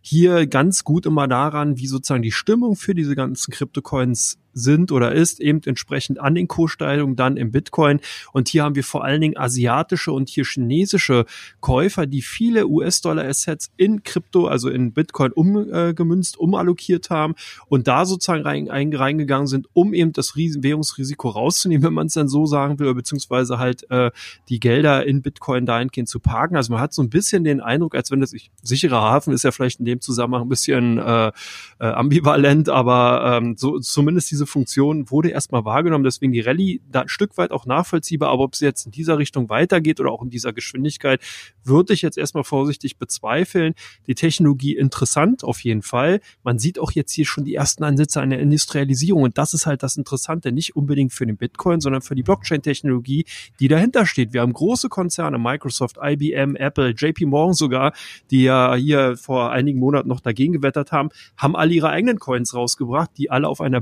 hier 0.02 0.48
ganz 0.48 0.86
gut 0.86 1.06
immer 1.06 1.28
daran, 1.28 1.78
wie 1.78 1.88
sozusagen 1.88 2.24
die 2.24 2.32
Stimmung 2.32 2.78
für 2.78 2.96
diese 2.96 3.16
ganzen 3.16 3.52
Kryptocoins 3.52 4.38
sind 4.56 4.92
oder 4.92 5.12
ist, 5.12 5.40
eben 5.40 5.62
entsprechend 5.66 6.20
an 6.20 6.34
den 6.34 6.48
Kurssteigerungen 6.48 7.16
dann 7.16 7.38
im 7.38 7.52
Bitcoin. 7.52 8.00
Und 8.32 8.48
hier 8.48 8.64
haben 8.64 8.76
wir 8.76 8.84
vor 8.84 9.04
allen 9.04 9.22
Dingen 9.22 9.38
asiatische 9.38 10.12
und 10.12 10.30
hier 10.30 10.46
chinesische 10.46 11.26
Käufer, 11.60 12.08
die 12.08 12.22
viele 12.22 12.66
US-Dollar-Assets 12.68 13.72
in 13.78 14.04
Krypto, 14.04 14.48
also 14.48 14.70
in 14.70 14.94
Bitcoin 14.94 15.32
umgemünzt, 15.34 16.36
äh, 16.36 16.40
umallokiert 16.40 17.10
haben 17.10 17.36
und 17.68 17.88
da 17.88 18.06
sozusagen 18.06 18.44
rein, 18.44 18.70
reingegangen 18.70 19.48
sind, 19.48 19.68
um 19.74 19.94
eben 19.94 20.14
das 20.14 20.36
Ries 20.36 20.64
Währungsrisiko 20.64 21.30
rauszunehmen, 21.30 21.84
wenn 21.84 21.94
man 21.94 22.08
es 22.08 22.14
dann 22.14 22.30
so 22.30 22.46
sagen 22.46 22.80
will, 22.80 22.94
beziehungsweise 22.94 23.60
halt 23.60 23.90
äh, 23.92 24.12
die 24.48 24.60
Gelder 24.60 25.06
in 25.06 25.22
Bitcoin 25.22 25.66
dahingehend 25.66 26.08
zu 26.08 26.20
parken. 26.20 26.56
Also 26.56 26.72
man 26.72 26.82
hat 26.82 26.94
so 26.94 27.02
ein 27.02 27.10
bisschen 27.10 27.44
den 27.44 27.60
Eindruck, 27.60 27.96
als 27.96 28.12
wenn 28.12 28.22
das 28.22 28.32
ich, 28.34 28.52
sicherer 28.64 29.02
Hafen 29.02 29.34
ist 29.34 29.44
ja 29.44 29.52
vielleicht 29.52 29.80
in 29.80 29.86
dem 29.86 30.02
Zusammenhang 30.02 30.44
ein 30.44 30.50
bisschen 30.50 30.98
äh, 30.98 31.28
äh, 31.28 31.32
ambivalent, 31.80 32.70
aber 32.70 33.38
ähm, 33.38 33.56
so 33.58 33.80
zumindest 33.80 34.32
diese 34.32 34.45
Funktion 34.46 35.10
wurde 35.10 35.30
erstmal 35.30 35.66
wahrgenommen, 35.66 36.04
deswegen 36.04 36.34
die 36.34 36.42
Rallye 36.42 36.82
da 36.90 37.02
ein 37.02 37.08
Stück 37.08 37.38
weit 37.38 37.52
auch 37.52 37.66
nachvollziehbar, 37.66 38.30
aber 38.30 38.44
ob 38.44 38.54
es 38.54 38.60
jetzt 38.60 38.86
in 38.86 38.92
dieser 38.92 39.18
Richtung 39.18 39.50
weitergeht 39.50 40.00
oder 40.00 40.12
auch 40.12 40.22
in 40.22 40.30
dieser 40.30 40.54
Geschwindigkeit, 40.54 41.22
würde 41.64 41.94
ich 41.94 42.02
jetzt 42.02 42.18
erstmal 42.18 42.44
vorsichtig 42.44 42.98
bezweifeln. 42.98 43.74
Die 44.08 44.16
Technologie 44.16 44.76
interessant 44.76 45.44
auf 45.44 45.64
jeden 45.64 45.82
Fall. 45.82 46.22
Man 46.44 46.60
sieht 46.60 46.80
auch 46.80 46.92
jetzt 46.92 47.12
hier 47.12 47.26
schon 47.26 47.46
die 47.46 47.56
ersten 47.56 47.84
Ansätze 47.84 48.22
einer 48.22 48.40
Industrialisierung 48.40 49.24
und 49.24 49.38
das 49.38 49.54
ist 49.54 49.66
halt 49.66 49.84
das 49.84 49.98
Interessante, 49.98 50.52
nicht 50.52 50.76
unbedingt 50.76 51.14
für 51.14 51.26
den 51.26 51.38
Bitcoin, 51.38 51.82
sondern 51.82 52.02
für 52.02 52.16
die 52.16 52.24
Blockchain-Technologie, 52.24 53.26
die 53.60 53.68
dahinter 53.68 54.06
steht. 54.06 54.34
Wir 54.34 54.42
haben 54.42 54.54
große 54.54 54.90
Konzerne, 54.90 55.38
Microsoft, 55.38 55.98
IBM, 56.02 56.56
Apple, 56.56 56.90
JP 56.90 57.26
Morgan 57.26 57.54
sogar, 57.54 57.94
die 58.32 58.44
ja 58.44 58.76
hier 58.76 59.18
vor 59.18 59.52
einigen 59.52 59.80
Monaten 59.80 60.10
noch 60.10 60.20
dagegen 60.20 60.54
gewettert 60.54 60.92
haben, 60.92 61.10
haben 61.38 61.56
alle 61.56 61.74
ihre 61.74 61.90
eigenen 61.90 62.20
Coins 62.20 62.54
rausgebracht, 62.54 63.12
die 63.18 63.32
alle 63.32 63.48
auf 63.48 63.62
einer 63.62 63.82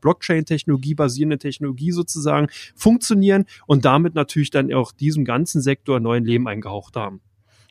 Blockchain-Technologie 0.00 0.94
basierende 0.94 1.38
Technologie 1.38 1.92
sozusagen 1.92 2.48
funktionieren 2.74 3.44
und 3.66 3.84
damit 3.84 4.14
natürlich 4.14 4.50
dann 4.50 4.72
auch 4.72 4.92
diesem 4.92 5.24
ganzen 5.24 5.60
Sektor 5.60 6.00
neuen 6.00 6.24
Leben 6.24 6.48
eingehaucht 6.48 6.96
haben. 6.96 7.20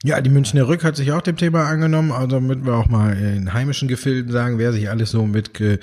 Ja, 0.06 0.22
die 0.22 0.30
Münchner 0.30 0.68
Rück 0.68 0.84
hat 0.84 0.96
sich 0.96 1.12
auch 1.14 1.24
dem 1.24 1.36
Thema 1.36 1.66
angenommen, 1.66 2.12
also 2.12 2.28
damit 2.28 2.64
wir 2.64 2.74
auch 2.76 2.88
mal 2.90 3.18
in 3.18 3.54
heimischen 3.54 3.88
Gefilden 3.88 4.32
sagen, 4.32 4.60
wer 4.60 4.72
sich 4.72 4.88
alles 4.88 5.10
so 5.10 5.26
mit 5.26 5.60
äh, 5.60 5.80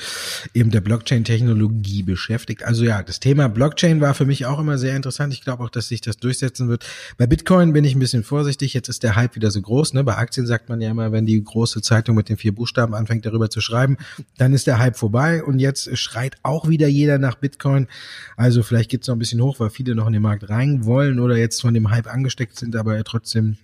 eben 0.54 0.70
der 0.70 0.80
Blockchain-Technologie 0.80 2.04
beschäftigt. 2.04 2.62
Also 2.62 2.84
ja, 2.84 3.02
das 3.02 3.18
Thema 3.18 3.48
Blockchain 3.48 4.00
war 4.00 4.14
für 4.14 4.24
mich 4.24 4.46
auch 4.46 4.60
immer 4.60 4.78
sehr 4.78 4.94
interessant. 4.94 5.34
Ich 5.34 5.40
glaube 5.40 5.64
auch, 5.64 5.70
dass 5.70 5.88
sich 5.88 6.02
das 6.02 6.18
durchsetzen 6.18 6.68
wird. 6.68 6.86
Bei 7.18 7.26
Bitcoin 7.26 7.72
bin 7.72 7.84
ich 7.84 7.96
ein 7.96 7.98
bisschen 7.98 8.22
vorsichtig. 8.22 8.74
Jetzt 8.74 8.88
ist 8.88 9.02
der 9.02 9.16
Hype 9.16 9.34
wieder 9.34 9.50
so 9.50 9.60
groß. 9.60 9.94
Ne? 9.94 10.04
Bei 10.04 10.16
Aktien 10.16 10.46
sagt 10.46 10.68
man 10.68 10.80
ja 10.80 10.92
immer, 10.92 11.10
wenn 11.10 11.26
die 11.26 11.42
große 11.42 11.82
Zeitung 11.82 12.14
mit 12.14 12.28
den 12.28 12.36
vier 12.36 12.54
Buchstaben 12.54 12.94
anfängt, 12.94 13.26
darüber 13.26 13.50
zu 13.50 13.60
schreiben, 13.60 13.96
dann 14.38 14.54
ist 14.54 14.68
der 14.68 14.78
Hype 14.78 14.96
vorbei. 14.96 15.42
Und 15.42 15.58
jetzt 15.58 15.98
schreit 15.98 16.36
auch 16.44 16.68
wieder 16.68 16.86
jeder 16.86 17.18
nach 17.18 17.34
Bitcoin. 17.34 17.88
Also 18.36 18.62
vielleicht 18.62 18.88
geht's 18.88 19.08
noch 19.08 19.16
ein 19.16 19.18
bisschen 19.18 19.42
hoch, 19.42 19.58
weil 19.58 19.70
viele 19.70 19.96
noch 19.96 20.06
in 20.06 20.12
den 20.12 20.22
Markt 20.22 20.48
rein 20.48 20.84
wollen 20.84 21.18
oder 21.18 21.36
jetzt 21.36 21.60
von 21.60 21.74
dem 21.74 21.90
Hype 21.90 22.06
angesteckt 22.06 22.56
sind, 22.56 22.76
aber 22.76 23.02
trotzdem 23.02 23.56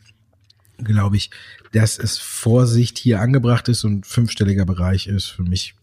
glaube 0.79 1.17
ich, 1.17 1.31
dass 1.73 1.99
es 1.99 2.19
Vorsicht 2.19 2.99
hier 2.99 3.21
angebracht 3.21 3.69
ist 3.69 3.85
und 3.85 4.07
fünfstelliger 4.07 4.65
Bereich 4.65 5.07
ist 5.07 5.27
für 5.27 5.43
mich 5.43 5.75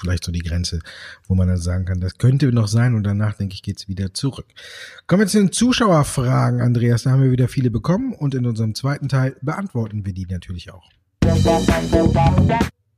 vielleicht 0.00 0.24
so 0.24 0.32
die 0.32 0.40
Grenze, 0.40 0.80
wo 1.28 1.34
man 1.34 1.48
dann 1.48 1.58
sagen 1.58 1.84
kann, 1.84 2.00
das 2.00 2.18
könnte 2.18 2.52
noch 2.52 2.68
sein 2.68 2.94
und 2.94 3.04
danach, 3.04 3.34
denke 3.34 3.54
ich, 3.54 3.62
geht's 3.62 3.86
wieder 3.86 4.14
zurück. 4.14 4.46
Kommen 5.06 5.20
wir 5.22 5.26
zu 5.26 5.38
den 5.38 5.52
Zuschauerfragen, 5.52 6.60
Andreas. 6.60 7.02
Da 7.02 7.10
haben 7.10 7.22
wir 7.22 7.30
wieder 7.30 7.48
viele 7.48 7.70
bekommen 7.70 8.12
und 8.14 8.34
in 8.34 8.46
unserem 8.46 8.74
zweiten 8.74 9.08
Teil 9.08 9.36
beantworten 9.42 10.04
wir 10.06 10.12
die 10.12 10.26
natürlich 10.26 10.72
auch. 10.72 10.88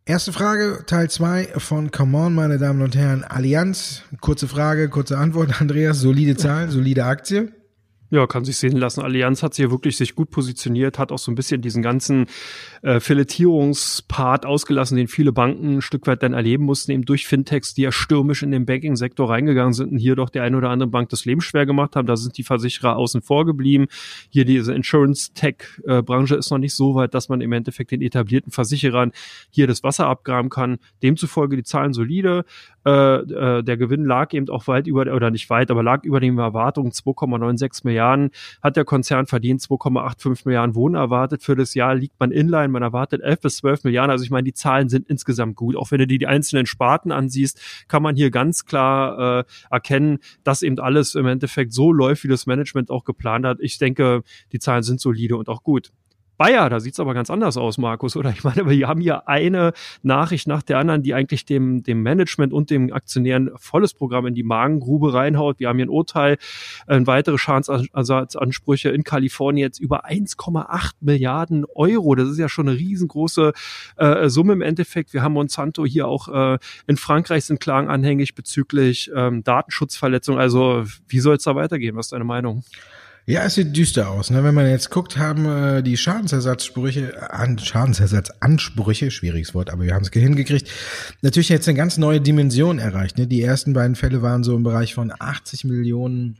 Erste 0.04 0.32
Frage, 0.32 0.84
Teil 0.86 1.10
2 1.10 1.54
von 1.58 1.90
Come 1.90 2.18
On, 2.18 2.34
meine 2.34 2.58
Damen 2.58 2.82
und 2.82 2.96
Herren. 2.96 3.24
Allianz, 3.24 4.02
kurze 4.20 4.48
Frage, 4.48 4.88
kurze 4.88 5.18
Antwort, 5.18 5.60
Andreas. 5.60 6.00
Solide 6.00 6.36
Zahlen, 6.36 6.70
solide 6.70 7.04
Aktie. 7.04 7.52
Ja, 8.12 8.26
kann 8.26 8.44
sich 8.44 8.58
sehen 8.58 8.76
lassen. 8.76 9.00
Allianz 9.00 9.42
hat 9.42 9.54
sich 9.54 9.62
hier 9.62 9.70
wirklich 9.70 9.96
sich 9.96 10.14
gut 10.14 10.30
positioniert, 10.30 10.98
hat 10.98 11.12
auch 11.12 11.18
so 11.18 11.32
ein 11.32 11.34
bisschen 11.34 11.62
diesen 11.62 11.82
ganzen 11.82 12.26
äh, 12.82 13.00
Filetierungspart 13.00 14.44
ausgelassen, 14.44 14.98
den 14.98 15.08
viele 15.08 15.32
Banken 15.32 15.78
ein 15.78 15.80
Stück 15.80 16.06
weit 16.06 16.22
dann 16.22 16.34
erleben 16.34 16.64
mussten, 16.66 16.92
eben 16.92 17.06
durch 17.06 17.26
Fintechs, 17.26 17.72
die 17.72 17.80
ja 17.80 17.90
stürmisch 17.90 18.42
in 18.42 18.50
den 18.50 18.66
Banking-Sektor 18.66 19.30
reingegangen 19.30 19.72
sind 19.72 19.92
und 19.92 19.96
hier 19.96 20.14
doch 20.14 20.28
der 20.28 20.42
eine 20.42 20.58
oder 20.58 20.68
andere 20.68 20.90
Bank 20.90 21.08
das 21.08 21.24
Leben 21.24 21.40
schwer 21.40 21.64
gemacht 21.64 21.96
haben. 21.96 22.06
Da 22.06 22.16
sind 22.18 22.36
die 22.36 22.42
Versicherer 22.42 22.96
außen 22.96 23.22
vor 23.22 23.46
geblieben. 23.46 23.86
Hier 24.28 24.44
diese 24.44 24.74
Insurance-Tech-Branche 24.74 26.34
ist 26.34 26.50
noch 26.50 26.58
nicht 26.58 26.74
so 26.74 26.94
weit, 26.94 27.14
dass 27.14 27.30
man 27.30 27.40
im 27.40 27.52
Endeffekt 27.52 27.92
den 27.92 28.02
etablierten 28.02 28.52
Versicherern 28.52 29.12
hier 29.48 29.66
das 29.66 29.84
Wasser 29.84 30.06
abgraben 30.06 30.50
kann. 30.50 30.80
Demzufolge 31.02 31.56
die 31.56 31.64
Zahlen 31.64 31.94
solide. 31.94 32.44
Äh, 32.84 32.90
äh, 32.90 33.62
der 33.62 33.76
Gewinn 33.78 34.04
lag 34.04 34.34
eben 34.34 34.50
auch 34.50 34.66
weit 34.66 34.86
über, 34.86 35.02
oder 35.14 35.30
nicht 35.30 35.48
weit, 35.48 35.70
aber 35.70 35.82
lag 35.82 36.04
über 36.04 36.20
den 36.20 36.36
Erwartungen 36.36 36.90
2,96 36.90 37.80
Milliarden. 37.84 38.01
Hat 38.62 38.76
der 38.76 38.84
Konzern 38.84 39.26
verdient 39.26 39.60
2,85 39.60 40.42
Milliarden 40.44 40.74
Wohnen 40.74 40.94
erwartet. 40.94 41.42
Für 41.42 41.56
das 41.56 41.74
Jahr 41.74 41.94
liegt 41.94 42.18
man 42.18 42.30
inline, 42.30 42.68
man 42.68 42.82
erwartet 42.82 43.22
11 43.22 43.40
bis 43.40 43.56
12 43.58 43.84
Milliarden. 43.84 44.10
Also 44.10 44.24
ich 44.24 44.30
meine, 44.30 44.44
die 44.44 44.54
Zahlen 44.54 44.88
sind 44.88 45.08
insgesamt 45.08 45.56
gut. 45.56 45.76
Auch 45.76 45.90
wenn 45.90 45.98
du 45.98 46.06
die, 46.06 46.18
die 46.18 46.26
einzelnen 46.26 46.66
Sparten 46.66 47.12
ansiehst, 47.12 47.60
kann 47.88 48.02
man 48.02 48.16
hier 48.16 48.30
ganz 48.30 48.64
klar 48.64 49.40
äh, 49.40 49.44
erkennen, 49.70 50.18
dass 50.44 50.62
eben 50.62 50.78
alles 50.78 51.14
im 51.14 51.26
Endeffekt 51.26 51.72
so 51.72 51.92
läuft, 51.92 52.24
wie 52.24 52.28
das 52.28 52.46
Management 52.46 52.90
auch 52.90 53.04
geplant 53.04 53.46
hat. 53.46 53.58
Ich 53.60 53.78
denke, 53.78 54.22
die 54.52 54.58
Zahlen 54.58 54.82
sind 54.82 55.00
solide 55.00 55.36
und 55.36 55.48
auch 55.48 55.62
gut. 55.62 55.92
Bayer, 56.42 56.68
da 56.68 56.80
sieht's 56.80 56.98
aber 56.98 57.14
ganz 57.14 57.30
anders 57.30 57.56
aus, 57.56 57.78
Markus, 57.78 58.16
oder? 58.16 58.30
Ich 58.36 58.42
meine, 58.42 58.68
wir 58.68 58.88
haben 58.88 59.00
hier 59.00 59.28
eine 59.28 59.72
Nachricht 60.02 60.48
nach 60.48 60.62
der 60.62 60.78
anderen, 60.78 61.04
die 61.04 61.14
eigentlich 61.14 61.44
dem, 61.44 61.84
dem 61.84 62.02
Management 62.02 62.52
und 62.52 62.68
dem 62.68 62.92
Aktionären 62.92 63.52
volles 63.54 63.94
Programm 63.94 64.26
in 64.26 64.34
die 64.34 64.42
Magengrube 64.42 65.14
reinhaut. 65.14 65.60
Wir 65.60 65.68
haben 65.68 65.76
hier 65.76 65.86
ein 65.86 65.90
Urteil, 65.90 66.38
äh, 66.88 66.98
weitere 67.04 67.38
Schadensersatzansprüche 67.38 68.88
in 68.88 69.04
Kalifornien 69.04 69.64
jetzt 69.64 69.78
über 69.78 70.06
1,8 70.06 70.94
Milliarden 70.98 71.64
Euro. 71.76 72.16
Das 72.16 72.28
ist 72.28 72.38
ja 72.38 72.48
schon 72.48 72.68
eine 72.68 72.76
riesengroße 72.76 73.52
äh, 73.98 74.28
Summe 74.28 74.54
im 74.54 74.62
Endeffekt. 74.62 75.12
Wir 75.12 75.22
haben 75.22 75.34
Monsanto 75.34 75.86
hier 75.86 76.08
auch 76.08 76.26
äh, 76.26 76.58
in 76.88 76.96
Frankreich 76.96 77.44
sind 77.44 77.60
Klagen 77.60 77.88
anhängig 77.88 78.34
bezüglich 78.34 79.12
ähm, 79.14 79.44
Datenschutzverletzungen. 79.44 80.40
Also 80.40 80.82
wie 81.06 81.20
soll 81.20 81.36
es 81.36 81.44
da 81.44 81.54
weitergehen? 81.54 81.94
Was 81.94 82.06
ist 82.06 82.12
deine 82.12 82.24
Meinung? 82.24 82.64
Ja, 83.24 83.44
es 83.44 83.54
sieht 83.54 83.76
düster 83.76 84.10
aus. 84.10 84.30
Ne? 84.30 84.42
Wenn 84.42 84.54
man 84.54 84.66
jetzt 84.66 84.90
guckt, 84.90 85.16
haben 85.16 85.46
äh, 85.46 85.82
die 85.82 85.96
Schadensersatzsprüche, 85.96 87.30
an, 87.32 87.56
Schadensersatzansprüche, 87.56 89.12
schwieriges 89.12 89.54
Wort, 89.54 89.70
aber 89.70 89.84
wir 89.84 89.94
haben 89.94 90.02
es 90.02 90.10
hingekriegt, 90.10 90.68
natürlich 91.22 91.48
jetzt 91.48 91.68
eine 91.68 91.76
ganz 91.76 91.98
neue 91.98 92.20
Dimension 92.20 92.80
erreicht. 92.80 93.18
Ne? 93.18 93.28
Die 93.28 93.40
ersten 93.40 93.74
beiden 93.74 93.94
Fälle 93.94 94.22
waren 94.22 94.42
so 94.42 94.56
im 94.56 94.64
Bereich 94.64 94.94
von 94.94 95.12
80 95.16 95.62
Millionen 95.64 96.38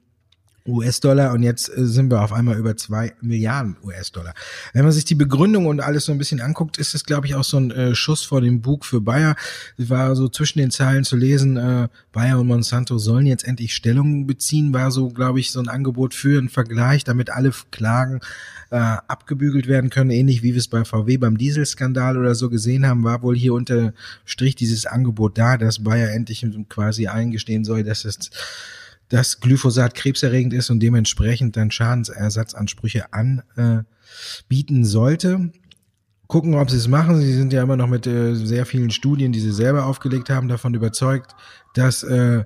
US-Dollar 0.67 1.33
und 1.33 1.43
jetzt 1.43 1.69
äh, 1.69 1.85
sind 1.87 2.11
wir 2.11 2.23
auf 2.23 2.33
einmal 2.33 2.57
über 2.57 2.77
zwei 2.77 3.15
Milliarden 3.21 3.77
US-Dollar. 3.83 4.35
Wenn 4.73 4.85
man 4.85 4.93
sich 4.93 5.05
die 5.05 5.15
Begründung 5.15 5.67
und 5.67 5.81
alles 5.81 6.05
so 6.05 6.13
ein 6.13 6.19
bisschen 6.19 6.41
anguckt, 6.41 6.79
ist 6.79 6.95
es, 6.95 7.05
glaube 7.05 7.27
ich, 7.27 7.35
auch 7.35 7.45
so 7.45 7.59
ein 7.59 7.71
äh, 7.71 7.95
Schuss 7.95 8.25
vor 8.25 8.41
dem 8.41 8.61
Bug 8.63 8.85
für 8.85 9.01
Bayer. 9.01 9.37
Es 9.77 9.91
war 9.91 10.15
so 10.15 10.29
zwischen 10.29 10.59
den 10.59 10.71
Zeilen 10.71 11.05
zu 11.05 11.17
lesen, 11.17 11.57
äh, 11.57 11.89
Bayer 12.13 12.39
und 12.39 12.47
Monsanto 12.47 12.99
sollen 12.99 13.27
jetzt 13.27 13.45
endlich 13.45 13.75
Stellung 13.75 14.27
beziehen, 14.27 14.73
war 14.73 14.91
so, 14.91 15.09
glaube 15.09 15.41
ich, 15.41 15.51
so 15.51 15.61
ein 15.61 15.69
Angebot 15.69 16.15
für 16.15 16.39
einen 16.39 16.49
Vergleich, 16.49 17.05
damit 17.05 17.31
alle 17.31 17.53
Klagen 17.71 18.21
äh, 18.71 18.77
abgebügelt 18.77 19.67
werden 19.67 19.91
können, 19.91 20.11
ähnlich 20.11 20.43
wie 20.43 20.55
wir 20.55 20.59
es 20.59 20.69
bei 20.69 20.85
VW 20.85 21.19
beim 21.19 21.37
Dieselskandal 21.37 22.17
oder 22.17 22.35
so 22.35 22.49
gesehen 22.49 22.87
haben, 22.87 23.05
war 23.05 23.23
wohl 23.23 23.37
hier 23.37 23.53
unter 23.55 23.93
Strich 24.25 24.55
dieses 24.55 24.87
Angebot 24.87 25.37
da, 25.37 25.59
dass 25.59 25.83
Bayer 25.85 26.11
endlich 26.11 26.47
quasi 26.69 27.07
eingestehen 27.07 27.65
soll, 27.65 27.85
dass 27.85 28.05
es 28.05 28.31
dass 29.13 29.41
Glyphosat 29.41 29.95
krebserregend 29.95 30.55
ist 30.55 30.71
und 30.71 30.81
dementsprechend 30.81 31.55
dann 31.59 31.71
Schadensersatzansprüche 31.71 33.13
anbieten 33.13 34.83
äh, 34.83 34.85
sollte 34.85 35.53
gucken, 36.29 36.55
ob 36.55 36.71
sie 36.71 36.79
es 36.79 36.89
machen. 36.89 37.21
Sie 37.21 37.35
sind 37.35 37.53
ja 37.53 37.63
immer 37.63 37.77
noch 37.77 37.89
mit 37.89 38.07
äh, 38.07 38.35
sehr 38.35 38.65
vielen 38.65 38.91
Studien, 38.91 39.33
die 39.33 39.41
sie 39.41 39.53
selber 39.53 39.85
aufgelegt 39.85 40.31
haben, 40.31 40.49
davon 40.49 40.73
überzeugt, 40.73 41.33
dass 41.75 42.03
äh, 42.03 42.45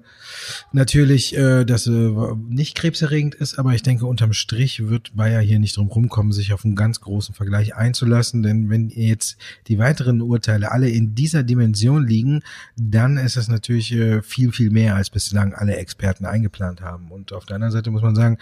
natürlich 0.73 1.37
äh, 1.37 1.64
das 1.64 1.87
äh, 1.87 2.11
nicht 2.49 2.76
krebserregend 2.76 3.35
ist, 3.35 3.59
aber 3.59 3.75
ich 3.75 3.83
denke, 3.83 4.06
unterm 4.06 4.33
Strich 4.33 4.88
wird 4.88 5.16
Bayer 5.16 5.40
hier 5.40 5.59
nicht 5.59 5.76
drum 5.76 5.88
rumkommen, 5.88 6.33
sich 6.33 6.52
auf 6.52 6.64
einen 6.64 6.76
ganz 6.76 7.00
großen 7.00 7.35
Vergleich 7.35 7.75
einzulassen, 7.75 8.42
denn 8.42 8.71
wenn 8.71 8.90
jetzt 8.90 9.37
die 9.66 9.78
weiteren 9.78 10.21
Urteile 10.21 10.71
alle 10.71 10.88
in 10.88 11.14
dieser 11.14 11.42
Dimension 11.42 12.06
liegen, 12.06 12.42
dann 12.76 13.16
ist 13.16 13.37
es 13.37 13.49
natürlich 13.49 13.92
äh, 13.92 14.23
viel, 14.23 14.52
viel 14.52 14.71
mehr, 14.71 14.95
als 14.95 15.11
bislang 15.11 15.54
alle 15.54 15.76
Experten 15.76 16.25
eingeplant 16.25 16.80
haben. 16.80 17.11
Und 17.11 17.33
auf 17.33 17.47
der 17.47 17.56
anderen 17.56 17.73
Seite 17.73 17.90
muss 17.90 18.02
man 18.02 18.14
sagen, 18.14 18.38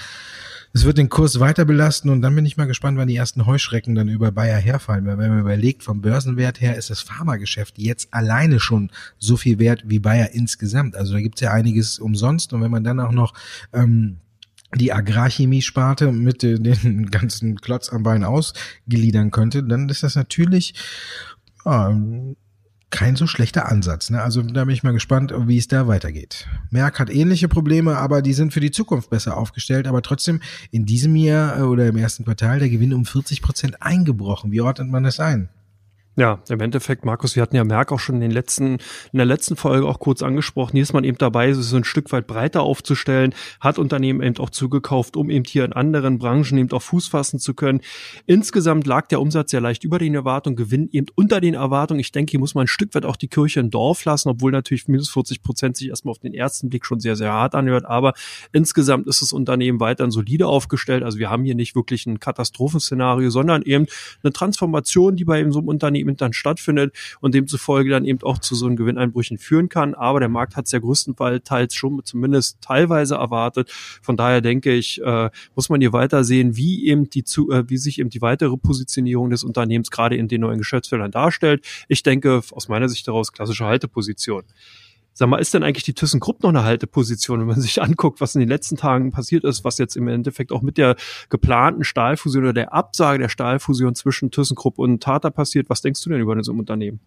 es 0.73 0.85
wird 0.85 0.99
den 0.99 1.09
Kurs 1.09 1.39
weiter 1.39 1.65
belasten 1.65 2.09
und 2.11 2.21
dann 2.21 2.35
bin 2.35 2.45
ich 2.45 2.57
mal 2.57 2.67
gespannt, 2.67 2.99
wann 2.99 3.09
die 3.09 3.17
ersten 3.17 3.47
Heuschrecken 3.47 3.95
dann 3.95 4.09
über 4.09 4.33
Bayer 4.33 4.59
herfallen. 4.59 5.07
Weil 5.07 5.19
wenn 5.19 5.31
man 5.31 5.41
überlegt, 5.41 5.85
vom 5.85 6.01
Börsenwert 6.01 6.61
her 6.61 6.77
ist 6.77 6.91
das 6.91 7.01
Pharmageschäft 7.01 7.79
jetzt 7.79 8.13
alleine 8.13 8.59
schon 8.59 8.91
so 9.19 9.37
viel 9.37 9.59
wert 9.59 9.85
wie 9.87 10.01
Bayer 10.01 10.33
insgesamt. 10.33 10.74
Also 10.75 11.15
da 11.15 11.21
gibt's 11.21 11.41
ja 11.41 11.53
einiges 11.53 11.99
umsonst 11.99 12.53
und 12.53 12.63
wenn 12.63 12.71
man 12.71 12.85
dann 12.85 13.01
auch 13.01 13.13
noch 13.13 13.35
ähm, 13.73 14.19
die 14.75 14.93
Agrarchemie-Sparte 14.93 16.13
mit 16.13 16.43
den 16.43 17.11
ganzen 17.11 17.61
Klotz 17.61 17.91
am 17.91 18.03
Bein 18.03 18.25
ausgliedern 18.25 19.31
könnte, 19.31 19.63
dann 19.63 19.89
ist 19.89 20.03
das 20.03 20.17
natürlich 20.17 20.75
ja, 21.65 21.97
kein 22.95 23.17
so 23.17 23.27
schlechter 23.27 23.69
Ansatz. 23.69 24.11
Ne? 24.11 24.23
Also 24.23 24.41
da 24.43 24.65
bin 24.65 24.73
ich 24.73 24.85
mal 24.85 24.93
gespannt, 24.93 25.35
wie 25.37 25.59
es 25.59 25.67
da 25.67 25.89
weitergeht. 25.89 26.47
Merck 26.71 27.01
hat 27.01 27.11
ähnliche 27.11 27.49
Probleme, 27.49 27.97
aber 27.97 28.23
die 28.23 28.35
sind 28.35 28.53
für 28.53 28.61
die 28.61 28.71
Zukunft 28.71 29.11
besser 29.11 29.37
aufgestellt. 29.37 29.89
Aber 29.89 30.01
trotzdem 30.01 30.41
in 30.71 30.87
diesem 30.87 31.17
Jahr 31.17 31.59
äh, 31.59 31.63
oder 31.63 31.89
im 31.89 31.97
ersten 31.97 32.25
Quartal 32.25 32.61
der 32.61 32.69
Gewinn 32.69 32.95
um 32.95 33.05
40 33.05 33.43
Prozent 33.43 33.83
eingebrochen. 33.83 34.53
Wie 34.53 34.61
ordnet 34.61 34.91
man 34.91 35.03
das 35.03 35.19
ein? 35.19 35.49
Ja, 36.17 36.39
im 36.49 36.61
Endeffekt, 36.61 37.05
Markus, 37.05 37.35
wir 37.35 37.43
hatten 37.43 37.57
ja 37.57 37.65
Merck 37.65 37.91
auch 37.91 37.99
schon 37.99 38.15
in 38.15 38.21
den 38.21 38.31
letzten, 38.31 38.79
in 39.13 39.17
der 39.17 39.27
letzten 39.27 39.57
Folge 39.57 39.89
auch 39.89 39.99
kurz 39.99 40.23
angesprochen. 40.23 40.73
Hier 40.75 40.83
ist 40.83 40.93
man 40.93 41.03
eben 41.03 41.19
dabei, 41.19 41.53
so 41.53 41.77
ein 41.77 41.83
Stück 41.83 42.13
weit 42.13 42.29
breiter 42.29 42.63
aufzustellen, 42.63 43.35
hat 43.59 43.81
Unternehmen 43.81 44.23
eben 44.23 44.39
auch 44.39 44.51
zugekauft, 44.51 45.17
um 45.17 45.29
eben 45.29 45.45
hier 45.45 45.65
in 45.65 45.73
anderen 45.73 46.19
Branchen 46.19 46.57
eben 46.57 46.71
auch 46.71 46.83
Fuß 46.83 47.09
fassen 47.09 47.41
zu 47.41 47.53
können. 47.53 47.81
Insgesamt 48.27 48.87
lag 48.87 49.09
der 49.09 49.21
Umsatz 49.21 49.51
ja 49.51 49.59
leicht 49.59 49.83
über 49.83 49.99
den 49.99 50.15
Erwartungen, 50.15 50.55
Gewinn 50.55 50.89
eben 50.93 51.09
unter 51.17 51.41
den 51.41 51.55
Erwartungen. 51.55 51.99
Ich 51.99 52.13
denke, 52.13 52.31
hier 52.31 52.41
muss 52.41 52.55
man 52.55 52.65
ein 52.65 52.69
Stück 52.69 52.95
weit 52.95 53.05
auch 53.07 53.17
die 53.17 53.29
Kirche 53.29 53.59
im 53.59 53.71
Dorf 53.71 54.05
lassen, 54.05 54.29
obwohl 54.29 54.53
natürlich 54.53 54.87
minus 54.87 55.11
40 55.11 55.43
Prozent 55.43 55.77
sich 55.77 55.89
erstmal 55.89 56.13
auf 56.13 56.21
den 56.21 56.33
ersten 56.33 56.69
Blick 56.69 56.87
schon 56.87 57.01
sehr, 57.01 57.17
sehr 57.17 57.33
hart 57.33 57.57
anhört. 57.57 57.87
Aber 57.87 58.15
insgesamt 58.53 59.09
ist 59.09 59.21
das 59.21 59.33
Unternehmen 59.33 59.81
weiterhin 59.81 60.13
solide 60.13 60.47
aufgestellt. 60.47 61.03
Also 61.03 61.19
wir 61.19 61.29
haben 61.29 61.43
hier 61.43 61.57
nicht 61.57 61.75
wirklich 61.75 62.07
ein 62.07 62.21
Katastrophenszenario, 62.21 63.31
sondern 63.31 63.63
eben 63.63 63.87
eine 64.23 64.33
Transformation, 64.33 65.17
die 65.17 65.25
bei 65.25 65.41
eben 65.41 65.51
so 65.51 65.59
einem 65.59 65.67
Unternehmen 65.67 66.04
eben 66.09 66.17
dann 66.17 66.33
stattfindet 66.33 66.95
und 67.21 67.35
demzufolge 67.35 67.91
dann 67.91 68.05
eben 68.05 68.23
auch 68.23 68.39
zu 68.39 68.55
so 68.55 68.67
einem 68.67 68.77
Gewinneinbrüchen 68.77 69.39
führen 69.39 69.69
kann. 69.69 69.95
Aber 69.95 70.21
der 70.21 70.29
Markt 70.29 70.57
hat 70.57 70.67
es 70.67 70.73
ja 70.73 70.79
größtenteils 70.79 71.75
schon 71.75 72.03
zumindest 72.05 72.61
teilweise 72.61 73.17
erwartet. 73.17 73.71
Von 74.03 74.17
daher 74.17 74.41
denke 74.41 74.73
ich, 74.73 75.01
äh, 75.03 75.31
muss 75.55 75.69
man 75.69 75.81
hier 75.81 75.93
weiter 75.93 76.25
wie 76.57 76.87
eben 76.87 77.11
die 77.11 77.25
zu, 77.25 77.51
äh, 77.51 77.69
wie 77.69 77.77
sich 77.77 77.99
eben 77.99 78.11
die 78.11 78.23
weitere 78.23 78.57
Positionierung 78.57 79.31
des 79.31 79.45
Unternehmens 79.45 79.91
gerade 79.91 80.17
in 80.17 80.29
den 80.29 80.43
neuen 80.43 80.59
Geschäftsfeldern 80.59 81.11
darstellt. 81.11 81.65
Ich 81.89 82.03
denke 82.03 82.41
aus 82.51 82.69
meiner 82.69 82.89
Sicht 82.89 83.07
daraus 83.09 83.33
klassische 83.33 83.65
Halteposition. 83.65 84.45
Sag 85.17 85.29
mal, 85.29 85.39
ist 85.39 85.55
denn 85.55 85.63
eigentlich 85.63 85.85
die 85.85 85.95
ThyssenKrupp 85.95 86.43
noch 86.43 86.51
eine 86.51 86.65
Halteposition, 86.65 87.41
wenn 87.41 87.47
man 87.47 87.61
sich 87.61 87.81
anguckt, 87.81 88.21
was 88.21 88.35
in 88.35 88.41
den 88.41 88.49
letzten 88.49 88.77
Tagen 88.77 89.13
passiert 89.13 89.45
ist, 89.45 89.65
was 89.65 89.79
jetzt 89.79 89.97
im 89.97 90.09
Endeffekt 90.09 90.51
auch 90.51 90.61
mit 90.61 90.77
der 90.77 90.97
geplanten 91.31 91.85
Stahlfusion 91.85 92.43
oder 92.43 92.53
der 92.53 92.75
Absage 92.75 93.21
der 93.21 93.29
Stahlfusion 93.29 93.95
zwischen 93.95 94.31
ThyssenKrupp 94.31 94.79
und 94.79 95.03
Tata 95.03 95.31
passiert? 95.31 95.71
Was 95.71 95.83
denkst 95.83 96.03
du 96.03 96.11
denn 96.11 96.21
über 96.21 96.43
so 96.43 96.53
ein 96.53 96.59
Unternehmen? 96.59 97.01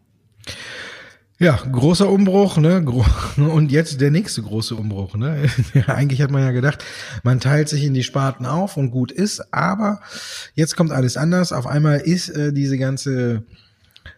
Ja, 1.40 1.60
großer 1.72 2.10
Umbruch, 2.10 2.58
ne? 2.58 2.84
Und 3.38 3.72
jetzt 3.72 4.02
der 4.02 4.10
nächste 4.10 4.42
große 4.42 4.74
Umbruch, 4.74 5.16
ne? 5.16 5.48
Eigentlich 5.88 6.22
hat 6.24 6.32
man 6.32 6.42
ja 6.42 6.52
gedacht, 6.52 6.84
man 7.24 7.40
teilt 7.40 7.70
sich 7.70 7.84
in 7.84 7.94
die 7.94 8.02
Sparten 8.02 8.48
auf 8.48 8.76
und 8.76 8.90
gut 8.90 9.12
ist, 9.12 9.54
aber 9.54 10.00
jetzt 10.56 10.76
kommt 10.76 10.92
alles 10.92 11.16
anders. 11.16 11.52
Auf 11.52 11.68
einmal 11.68 12.00
ist 12.00 12.30
äh, 12.30 12.54
diese 12.54 12.80
ganze 12.80 13.44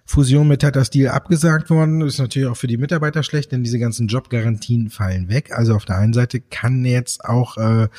Fusion 0.09 0.47
mit 0.47 0.63
Tata 0.63 0.83
Steel 0.83 1.09
abgesagt 1.09 1.69
worden. 1.69 2.01
Ist 2.01 2.17
natürlich 2.17 2.47
auch 2.47 2.57
für 2.57 2.65
die 2.65 2.77
Mitarbeiter 2.77 3.21
schlecht, 3.21 3.51
denn 3.51 3.63
diese 3.63 3.77
ganzen 3.77 4.07
Jobgarantien 4.07 4.89
fallen 4.89 5.29
weg. 5.29 5.51
Also 5.51 5.75
auf 5.75 5.85
der 5.85 5.97
einen 5.97 6.13
Seite 6.13 6.39
kann 6.41 6.83
jetzt 6.83 7.23
auch 7.25 7.57
äh, 7.57 7.89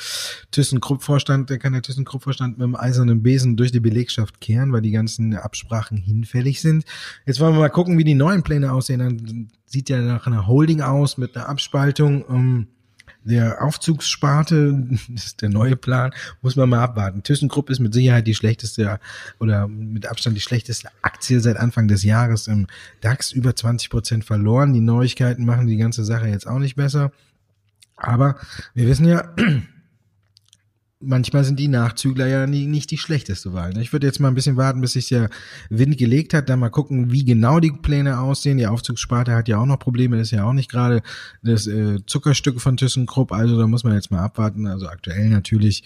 ThyssenKrupp-Vorstand, 0.51 1.49
der 1.49 1.57
kann 1.57 1.71
der 1.71 1.81
ThyssenKrupp-Vorstand 1.81 2.57
mit 2.57 2.65
dem 2.65 2.75
eisernen 2.75 3.23
Besen 3.23 3.55
durch 3.55 3.71
die 3.71 3.79
Belegschaft 3.79 4.41
kehren, 4.41 4.73
weil 4.73 4.81
die 4.81 4.91
ganzen 4.91 5.33
Absprachen 5.37 5.95
hinfällig 5.95 6.59
sind. 6.59 6.83
Jetzt 7.25 7.39
wollen 7.39 7.53
wir 7.53 7.61
mal 7.61 7.69
gucken, 7.69 7.97
wie 7.97 8.03
die 8.03 8.13
neuen 8.13 8.43
Pläne 8.43 8.73
aussehen. 8.73 8.99
Dann 8.99 9.47
sieht 9.65 9.87
ja 9.87 10.01
nach 10.01 10.27
einer 10.27 10.47
Holding 10.47 10.81
aus 10.81 11.17
mit 11.17 11.37
einer 11.37 11.47
Abspaltung. 11.47 12.23
Um, 12.23 12.67
der 13.23 13.63
Aufzugssparte, 13.63 14.87
ist 15.15 15.41
der 15.41 15.49
neue 15.49 15.75
Plan, 15.75 16.11
muss 16.41 16.55
man 16.55 16.69
mal 16.69 16.83
abwarten. 16.83 17.23
ThyssenKrupp 17.23 17.69
ist 17.69 17.79
mit 17.79 17.93
Sicherheit 17.93 18.27
die 18.27 18.35
schlechteste 18.35 18.99
oder 19.39 19.67
mit 19.67 20.07
Abstand 20.07 20.35
die 20.35 20.41
schlechteste 20.41 20.89
Aktie 21.01 21.39
seit 21.39 21.57
Anfang 21.57 21.87
des 21.87 22.03
Jahres 22.03 22.47
im 22.47 22.67
DAX, 23.01 23.31
über 23.31 23.55
20 23.55 23.89
Prozent 23.89 24.25
verloren. 24.25 24.73
Die 24.73 24.81
Neuigkeiten 24.81 25.45
machen 25.45 25.67
die 25.67 25.77
ganze 25.77 26.03
Sache 26.03 26.27
jetzt 26.27 26.47
auch 26.47 26.59
nicht 26.59 26.75
besser. 26.75 27.11
Aber 27.95 28.37
wir 28.73 28.87
wissen 28.87 29.05
ja, 29.05 29.33
manchmal 31.01 31.43
sind 31.43 31.59
die 31.59 31.67
Nachzügler 31.67 32.27
ja 32.27 32.47
nie, 32.47 32.65
nicht 32.65 32.91
die 32.91 32.97
schlechteste 32.97 33.53
Wahl. 33.53 33.73
Ne? 33.73 33.81
Ich 33.81 33.93
würde 33.93 34.07
jetzt 34.07 34.19
mal 34.19 34.27
ein 34.27 34.35
bisschen 34.35 34.57
warten, 34.57 34.81
bis 34.81 34.93
sich 34.93 35.09
der 35.09 35.29
Wind 35.69 35.97
gelegt 35.97 36.33
hat, 36.33 36.49
dann 36.49 36.59
mal 36.59 36.69
gucken, 36.69 37.11
wie 37.11 37.25
genau 37.25 37.59
die 37.59 37.71
Pläne 37.71 38.19
aussehen. 38.19 38.57
Die 38.57 38.67
Aufzugssparte 38.67 39.33
hat 39.33 39.47
ja 39.47 39.57
auch 39.57 39.65
noch 39.65 39.79
Probleme, 39.79 40.19
ist 40.19 40.31
ja 40.31 40.45
auch 40.45 40.53
nicht 40.53 40.71
gerade 40.71 41.01
das 41.43 41.67
äh, 41.67 41.99
Zuckerstück 42.05 42.61
von 42.61 42.77
ThyssenKrupp, 42.77 43.31
also 43.31 43.57
da 43.57 43.67
muss 43.67 43.83
man 43.83 43.93
jetzt 43.93 44.11
mal 44.11 44.23
abwarten. 44.23 44.67
Also 44.67 44.87
aktuell 44.87 45.29
natürlich 45.29 45.83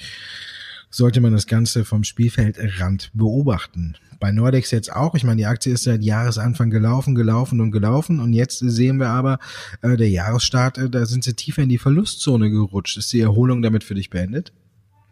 sollte 0.90 1.22
man 1.22 1.34
das 1.34 1.48
Ganze 1.48 1.86
vom 1.86 2.04
Spielfeldrand 2.04 3.12
beobachten. 3.14 3.96
Bei 4.20 4.32
Nordex 4.32 4.72
jetzt 4.72 4.92
auch. 4.92 5.14
Ich 5.16 5.24
meine, 5.24 5.38
die 5.38 5.46
Aktie 5.46 5.74
ist 5.74 5.84
seit 5.84 6.04
Jahresanfang 6.04 6.70
gelaufen, 6.70 7.16
gelaufen 7.16 7.60
und 7.60 7.72
gelaufen. 7.72 8.20
Und 8.20 8.34
jetzt 8.34 8.60
sehen 8.60 8.98
wir 8.98 9.10
aber, 9.10 9.40
äh, 9.82 9.98
der 9.98 10.10
Jahresstart, 10.10 10.78
äh, 10.78 10.90
da 10.90 11.06
sind 11.06 11.24
sie 11.24 11.34
tiefer 11.34 11.64
in 11.64 11.70
die 11.70 11.78
Verlustzone 11.78 12.50
gerutscht. 12.50 12.98
Ist 12.98 13.12
die 13.12 13.20
Erholung 13.20 13.62
damit 13.62 13.84
für 13.84 13.96
dich 13.96 14.10
beendet? 14.10 14.54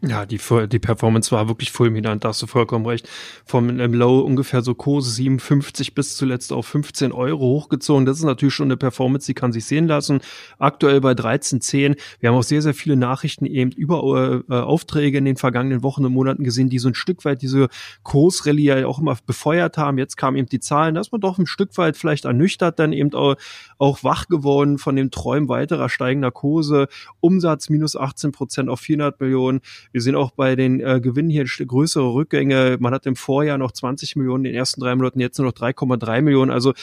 Ja, 0.06 0.26
die, 0.26 0.38
die 0.68 0.78
Performance 0.78 1.30
war 1.30 1.48
wirklich 1.48 1.72
fulminant, 1.72 2.24
da 2.24 2.28
hast 2.28 2.42
du 2.42 2.46
vollkommen 2.46 2.84
recht. 2.84 3.08
Vom 3.46 3.80
im 3.80 3.94
Low 3.94 4.20
ungefähr 4.20 4.60
so 4.60 4.74
Kurse 4.74 5.10
57 5.10 5.94
bis 5.94 6.16
zuletzt 6.16 6.52
auf 6.52 6.66
15 6.66 7.10
Euro 7.12 7.40
hochgezogen. 7.40 8.04
Das 8.04 8.18
ist 8.18 8.24
natürlich 8.24 8.54
schon 8.54 8.66
eine 8.66 8.76
Performance, 8.76 9.26
die 9.26 9.34
kann 9.34 9.52
sich 9.52 9.64
sehen 9.64 9.86
lassen. 9.86 10.20
Aktuell 10.58 11.00
bei 11.00 11.12
13,10. 11.12 11.96
Wir 12.20 12.28
haben 12.28 12.36
auch 12.36 12.42
sehr, 12.42 12.60
sehr 12.60 12.74
viele 12.74 12.96
Nachrichten 12.96 13.46
eben 13.46 13.70
über 13.70 14.42
äh, 14.48 14.52
Aufträge 14.54 15.16
in 15.18 15.24
den 15.24 15.36
vergangenen 15.36 15.82
Wochen 15.82 16.04
und 16.04 16.12
Monaten 16.12 16.44
gesehen, 16.44 16.68
die 16.68 16.78
so 16.78 16.88
ein 16.88 16.94
Stück 16.94 17.24
weit 17.24 17.40
diese 17.40 17.68
Kursrallye 18.02 18.80
ja 18.80 18.86
auch 18.86 18.98
immer 18.98 19.16
befeuert 19.24 19.78
haben. 19.78 19.96
Jetzt 19.96 20.16
kamen 20.16 20.36
eben 20.36 20.48
die 20.48 20.60
Zahlen, 20.60 20.96
da 20.96 21.00
ist 21.00 21.12
man 21.12 21.22
doch 21.22 21.38
ein 21.38 21.46
Stück 21.46 21.78
weit 21.78 21.96
vielleicht 21.96 22.26
ernüchtert, 22.26 22.78
dann 22.78 22.92
eben 22.92 23.14
auch, 23.14 23.36
auch 23.78 24.04
wach 24.04 24.26
geworden 24.26 24.76
von 24.76 24.96
dem 24.96 25.10
Träumen 25.10 25.48
weiterer 25.48 25.88
steigender 25.88 26.30
Kurse. 26.30 26.88
Umsatz 27.20 27.70
minus 27.70 27.96
18 27.96 28.32
Prozent 28.32 28.68
auf 28.68 28.80
400 28.80 29.18
Millionen. 29.20 29.60
Wir 29.94 30.00
sehen 30.00 30.16
auch 30.16 30.32
bei 30.32 30.56
den 30.56 30.80
äh, 30.80 31.00
Gewinnen 31.00 31.30
hier 31.30 31.44
größere 31.44 32.14
Rückgänge. 32.14 32.78
Man 32.80 32.92
hat 32.92 33.06
im 33.06 33.14
Vorjahr 33.14 33.58
noch 33.58 33.70
20 33.70 34.16
Millionen, 34.16 34.44
in 34.44 34.50
den 34.50 34.58
ersten 34.58 34.80
drei 34.80 34.92
Monaten 34.96 35.20
jetzt 35.20 35.38
nur 35.38 35.46
noch 35.46 35.54
3,3 35.54 36.20
Millionen. 36.20 36.50
Also 36.50 36.74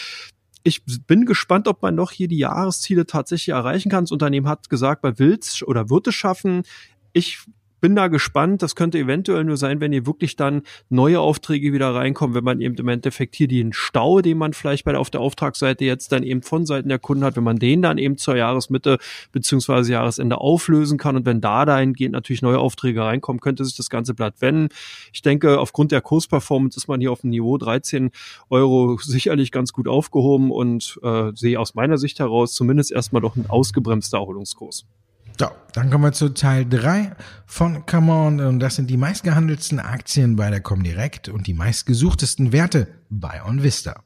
ich 0.64 0.82
bin 1.08 1.26
gespannt, 1.26 1.68
ob 1.68 1.82
man 1.82 1.94
noch 1.94 2.12
hier 2.12 2.30
die 2.30 2.38
Jahresziele 2.38 3.06
tatsächlich 3.06 3.50
erreichen 3.50 3.90
kann. 3.90 4.06
Das 4.06 4.14
Unternehmen 4.14 4.48
hat 4.48 4.70
gesagt, 4.70 5.02
bei 5.02 5.20
Wills 5.20 5.62
oder 5.62 5.90
wird 5.90 6.08
es 6.08 6.16
schaffen. 6.16 6.64
Ich 7.12 7.40
bin 7.82 7.96
da 7.96 8.08
gespannt. 8.08 8.62
Das 8.62 8.76
könnte 8.76 9.00
eventuell 9.00 9.44
nur 9.44 9.58
sein, 9.58 9.82
wenn 9.82 9.92
hier 9.92 10.06
wirklich 10.06 10.36
dann 10.36 10.62
neue 10.90 11.20
Aufträge 11.20 11.74
wieder 11.74 11.94
reinkommen, 11.94 12.36
wenn 12.36 12.44
man 12.44 12.62
eben 12.62 12.76
im 12.76 12.88
Endeffekt 12.88 13.36
hier 13.36 13.48
den 13.48 13.74
Stau, 13.74 14.22
den 14.22 14.38
man 14.38 14.54
vielleicht 14.54 14.86
bei 14.86 14.92
der, 14.92 15.02
auf 15.02 15.10
der 15.10 15.20
Auftragsseite 15.20 15.84
jetzt 15.84 16.12
dann 16.12 16.24
eben 16.24 16.44
von 16.44 16.66
Seiten 16.66 16.90
der 16.90 17.00
Kunden 17.00 17.24
hat, 17.24 17.36
wenn 17.36 17.44
man 17.44 17.58
den 17.58 17.82
dann 17.82 17.98
eben 17.98 18.18
zur 18.18 18.38
Jahresmitte 18.38 19.00
beziehungsweise 19.32 19.92
Jahresende 19.92 20.38
auflösen 20.40 20.98
kann 20.98 21.16
und 21.16 21.26
wenn 21.26 21.42
da 21.42 21.66
dahingehend 21.66 22.14
natürlich 22.14 22.42
neue 22.42 22.60
Aufträge 22.60 23.02
reinkommen, 23.04 23.40
könnte 23.40 23.66
sich 23.66 23.76
das 23.76 23.90
ganze 23.90 24.14
Blatt 24.14 24.36
wenden. 24.40 24.70
Ich 25.12 25.22
denke, 25.22 25.60
aufgrund 25.60 25.92
der 25.92 26.02
Kursperformance 26.02 26.78
ist 26.78 26.88
man 26.88 27.02
hier 27.02 27.12
auf 27.12 27.22
dem 27.22 27.32
Niveau 27.32 27.58
13 27.58 28.12
Euro 28.50 28.98
sicherlich 29.02 29.52
ganz 29.52 29.74
gut 29.74 29.88
aufgehoben 29.88 30.52
und 30.52 31.00
äh, 31.04 31.32
sehe 31.34 31.60
aus 31.60 31.74
meiner 31.74 31.98
Sicht 31.98 32.20
heraus 32.20 32.54
zumindest 32.54 32.92
erstmal 32.92 33.22
doch 33.22 33.36
ein 33.36 33.50
ausgebremster 33.50 34.20
Erholungskurs. 34.20 34.86
So, 35.42 35.50
dann 35.74 35.90
kommen 35.90 36.04
wir 36.04 36.12
zu 36.12 36.30
Teil 36.36 36.68
3 36.70 37.14
von 37.48 37.88
Come 37.88 38.12
On. 38.14 38.40
Und 38.42 38.60
das 38.60 38.76
sind 38.76 38.92
die 38.92 38.98
meistgehandelten 38.98 39.80
Aktien 39.80 40.36
bei 40.36 40.52
der 40.52 40.60
Comdirect 40.60 41.30
und 41.30 41.48
die 41.48 41.56
meistgesuchtesten 41.56 42.52
Werte 42.52 42.88
bei 43.10 43.44
OnVista. 43.44 44.04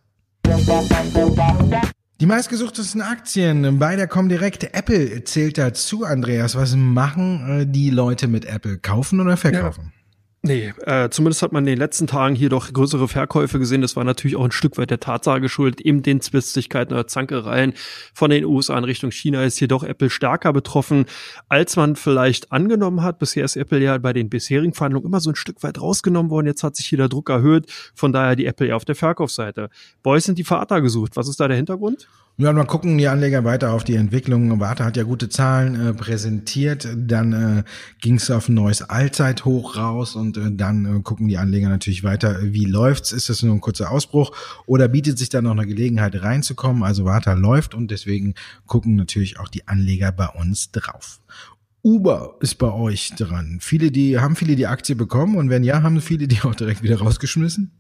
Die 2.22 2.26
meistgesuchtesten 2.26 3.02
Aktien 3.02 3.80
bei 3.80 3.98
der 3.98 4.08
Comdirect. 4.08 4.74
Apple 4.74 5.26
zählt 5.26 5.58
dazu, 5.58 6.06
Andreas. 6.06 6.56
Was 6.56 6.74
machen 6.78 7.64
äh, 7.64 7.68
die 7.68 7.90
Leute 7.90 8.30
mit 8.30 8.46
Apple? 8.46 8.78
Kaufen 8.78 9.20
oder 9.20 9.36
verkaufen? 9.36 9.92
Ja. 9.94 10.05
Nee, 10.46 10.74
äh, 10.86 11.10
zumindest 11.10 11.42
hat 11.42 11.54
man 11.54 11.64
in 11.64 11.72
den 11.72 11.80
letzten 11.80 12.06
Tagen 12.06 12.36
hier 12.36 12.50
doch 12.50 12.72
größere 12.72 13.08
Verkäufe 13.08 13.58
gesehen. 13.58 13.82
Das 13.82 13.96
war 13.96 14.04
natürlich 14.04 14.36
auch 14.36 14.44
ein 14.44 14.52
Stück 14.52 14.78
weit 14.78 14.92
der 14.92 15.00
Tatsache 15.00 15.42
geschuldet, 15.42 15.82
eben 15.82 16.04
den 16.04 16.22
Zwistigkeiten 16.22 16.94
oder 16.94 17.08
Zankereien 17.08 17.74
von 18.14 18.30
den 18.30 18.46
USA 18.46 18.78
in 18.78 18.84
Richtung 18.84 19.10
China 19.10 19.44
ist 19.44 19.58
hier 19.58 19.68
doch 19.68 19.84
Apple 19.84 20.12
stärker 20.12 20.54
betroffen, 20.54 21.06
als 21.50 21.78
man 21.78 21.96
vielleicht 21.96 22.52
angenommen 22.52 23.02
hat. 23.02 23.18
Bisher 23.18 23.44
ist 23.44 23.56
Apple 23.56 23.80
ja 23.80 23.98
bei 23.98 24.14
den 24.14 24.30
bisherigen 24.30 24.74
Verhandlungen 24.74 25.08
immer 25.08 25.20
so 25.20 25.32
ein 25.32 25.36
Stück 25.36 25.64
weit 25.64 25.82
rausgenommen 25.82 26.30
worden. 26.30 26.46
Jetzt 26.46 26.62
hat 26.62 26.76
sich 26.76 26.86
hier 26.86 27.00
der 27.00 27.10
Druck 27.10 27.32
erhöht. 27.32 27.66
Von 27.96 28.14
daher 28.14 28.36
die 28.36 28.46
Apple 28.46 28.68
ja 28.68 28.76
auf 28.76 28.86
der 28.86 28.96
Verkaufsseite. 28.96 29.72
Boys 30.04 30.26
sind 30.26 30.38
die 30.38 30.44
Vater 30.44 30.80
gesucht. 30.80 31.16
Was 31.16 31.28
ist 31.28 31.40
da 31.40 31.48
der 31.48 31.58
Hintergrund? 31.58 32.08
Ja, 32.38 32.52
mal 32.52 32.66
gucken 32.66 32.98
die 32.98 33.08
Anleger 33.08 33.46
weiter 33.46 33.72
auf 33.72 33.86
die 33.86 33.96
Entwicklung. 33.96 34.60
Warte 34.60 34.84
hat 34.84 34.98
ja 34.98 35.04
gute 35.04 35.30
Zahlen 35.30 35.80
äh, 35.80 35.94
präsentiert. 35.94 36.86
Dann 36.94 37.32
äh, 37.32 37.64
ging 38.02 38.16
es 38.16 38.30
auf 38.30 38.50
ein 38.50 38.56
neues 38.56 38.82
Allzeithoch 38.82 39.78
raus 39.78 40.18
und 40.18 40.36
äh, 40.36 40.52
dann 40.52 40.98
äh, 40.98 41.02
gucken 41.02 41.30
die 41.30 41.38
Anleger 41.38 41.70
natürlich 41.70 42.04
weiter, 42.04 42.38
wie 42.42 42.66
läuft's? 42.66 43.14
Ist 43.14 43.30
das 43.30 43.42
nur 43.42 43.56
ein 43.56 43.62
kurzer 43.62 43.90
Ausbruch 43.90 44.36
oder 44.66 44.90
bietet 44.90 45.18
sich 45.18 45.30
da 45.30 45.42
noch 45.42 45.52
eine 45.52 45.66
Gelegenheit 45.66 46.22
reinzukommen? 46.22 46.84
Also 46.84 47.06
Warta 47.06 47.32
läuft 47.32 47.74
und 47.74 47.90
deswegen 47.90 48.34
gucken 48.66 48.98
natürlich 48.98 49.40
auch 49.40 49.48
die 49.48 49.70
Anleger 49.70 50.12
bei 50.12 50.28
uns 50.28 50.72
drauf. 50.72 51.22
Uber 51.84 52.36
ist 52.42 52.56
bei 52.56 52.72
euch 52.74 53.12
dran. 53.12 53.60
Viele, 53.62 53.92
die 53.92 54.20
haben 54.20 54.36
viele 54.36 54.58
die 54.58 54.68
Aktie 54.68 54.96
bekommen 54.96 55.38
und 55.38 55.50
wenn 55.50 55.64
ja, 55.64 55.84
haben 55.84 56.02
viele 56.02 56.28
die 56.28 56.42
auch 56.42 56.56
direkt 56.56 56.84
wieder 56.84 57.00
rausgeschmissen? 57.00 57.72